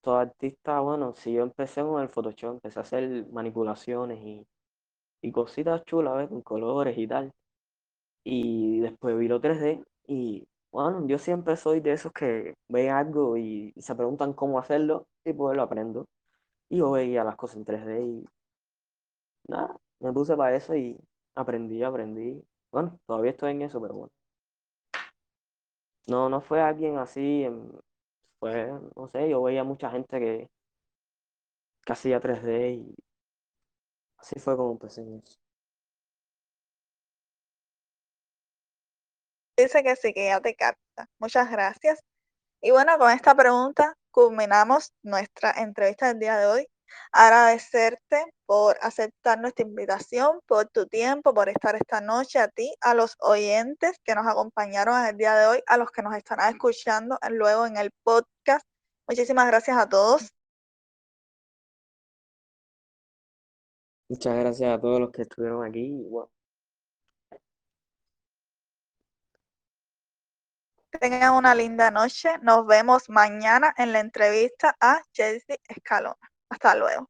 Todo 0.02 0.18
artista, 0.18 0.80
bueno, 0.82 1.14
si 1.16 1.34
yo 1.34 1.44
empecé 1.44 1.82
con 1.84 2.02
el 2.02 2.10
Photoshop, 2.10 2.56
empecé 2.56 2.80
a 2.80 2.84
hacer 2.84 3.28
manipulaciones 3.32 4.20
y, 4.24 4.48
y 5.22 5.32
cositas 5.34 5.84
chulas, 5.86 6.18
¿ves? 6.18 6.30
Con 6.30 6.42
colores 6.44 6.98
y 6.98 7.08
tal. 7.08 7.34
Y 8.24 8.80
después 8.82 9.18
vi 9.18 9.28
lo 9.30 9.42
3D 9.42 9.84
y, 10.08 10.48
bueno, 10.72 11.08
yo 11.08 11.18
siempre 11.20 11.58
soy 11.58 11.82
de 11.82 11.94
esos 11.94 12.14
que 12.14 12.56
ven 12.70 12.92
algo 12.92 13.38
y 13.38 13.74
se 13.80 13.96
preguntan 13.96 14.34
cómo 14.34 14.60
hacerlo 14.60 15.08
y 15.26 15.34
pues 15.34 15.56
lo 15.58 15.64
aprendo. 15.64 16.08
Y 16.70 16.80
yo 16.80 16.92
veía 16.92 17.24
las 17.26 17.38
cosas 17.38 17.58
en 17.58 17.66
3D 17.66 18.02
y 18.04 18.26
nada, 19.48 19.76
me 20.00 20.12
puse 20.14 20.36
para 20.38 20.56
eso 20.56 20.76
y 20.76 20.98
aprendí, 21.38 21.84
aprendí. 21.84 22.44
Bueno, 22.72 23.00
todavía 23.06 23.32
estoy 23.32 23.52
en 23.52 23.62
eso, 23.64 23.82
pero 23.82 23.94
bueno. 23.96 24.12
No, 26.08 26.30
no 26.30 26.42
fue 26.42 26.62
alguien 26.62 26.98
así, 26.98 27.44
em, 27.44 27.72
fue, 28.40 28.72
no 28.96 29.08
sé, 29.10 29.30
yo 29.30 29.44
veía 29.44 29.64
mucha 29.64 29.90
gente 29.92 30.20
que, 30.20 30.50
que 31.86 31.94
hacía 31.94 32.20
3D 32.20 32.72
y 32.76 32.96
así 34.18 34.40
fue 34.40 34.56
como 34.58 34.72
empecé 34.74 35.02
en 35.02 35.22
eso. 35.24 35.38
Dice 39.58 39.84
que 39.84 39.96
sí, 39.96 40.14
que 40.14 40.26
ya 40.28 40.40
te 40.40 40.56
capta. 40.56 41.10
Muchas 41.20 41.50
gracias. 41.52 42.00
Y 42.62 42.72
bueno, 42.72 42.98
con 42.98 43.12
esta 43.12 43.36
pregunta 43.36 43.96
culminamos 44.12 44.94
nuestra 45.04 45.52
entrevista 45.52 46.08
del 46.08 46.20
día 46.20 46.38
de 46.38 46.48
hoy. 46.48 46.68
Agradecerte 47.12 48.24
por 48.46 48.78
aceptar 48.82 49.40
nuestra 49.40 49.66
invitación, 49.66 50.40
por 50.46 50.68
tu 50.68 50.88
tiempo, 50.88 51.34
por 51.34 51.50
estar 51.50 51.76
esta 51.76 52.02
noche 52.02 52.40
a 52.40 52.48
ti, 52.48 52.74
a 52.82 52.94
los 52.94 53.16
oyentes 53.20 54.00
que 54.04 54.16
nos 54.16 54.28
acompañaron 54.28 55.00
en 55.00 55.06
el 55.08 55.18
día 55.18 55.36
de 55.36 55.48
hoy, 55.48 55.64
a 55.68 55.78
los 55.78 55.92
que 55.92 56.02
nos 56.02 56.16
estarán 56.16 56.54
escuchando 56.54 57.18
luego 57.30 57.66
en 57.66 57.78
el 57.78 57.92
podcast. 58.04 58.66
Muchísimas 59.08 59.48
gracias 59.48 59.78
a 59.78 59.88
todos. 59.88 60.34
Muchas 64.10 64.36
gracias 64.38 64.70
a 64.78 64.80
todos 64.80 65.02
los 65.02 65.12
que 65.12 65.24
estuvieron 65.24 65.66
aquí. 65.66 65.94
Tengan 71.00 71.34
una 71.34 71.54
linda 71.54 71.92
noche. 71.92 72.30
Nos 72.42 72.66
vemos 72.66 73.10
mañana 73.10 73.74
en 73.78 73.92
la 73.92 74.00
entrevista 74.00 74.76
a 74.80 75.02
Chelsea 75.12 75.58
Escalona. 75.68 76.18
Hasta 76.50 76.76
luego. 76.76 77.10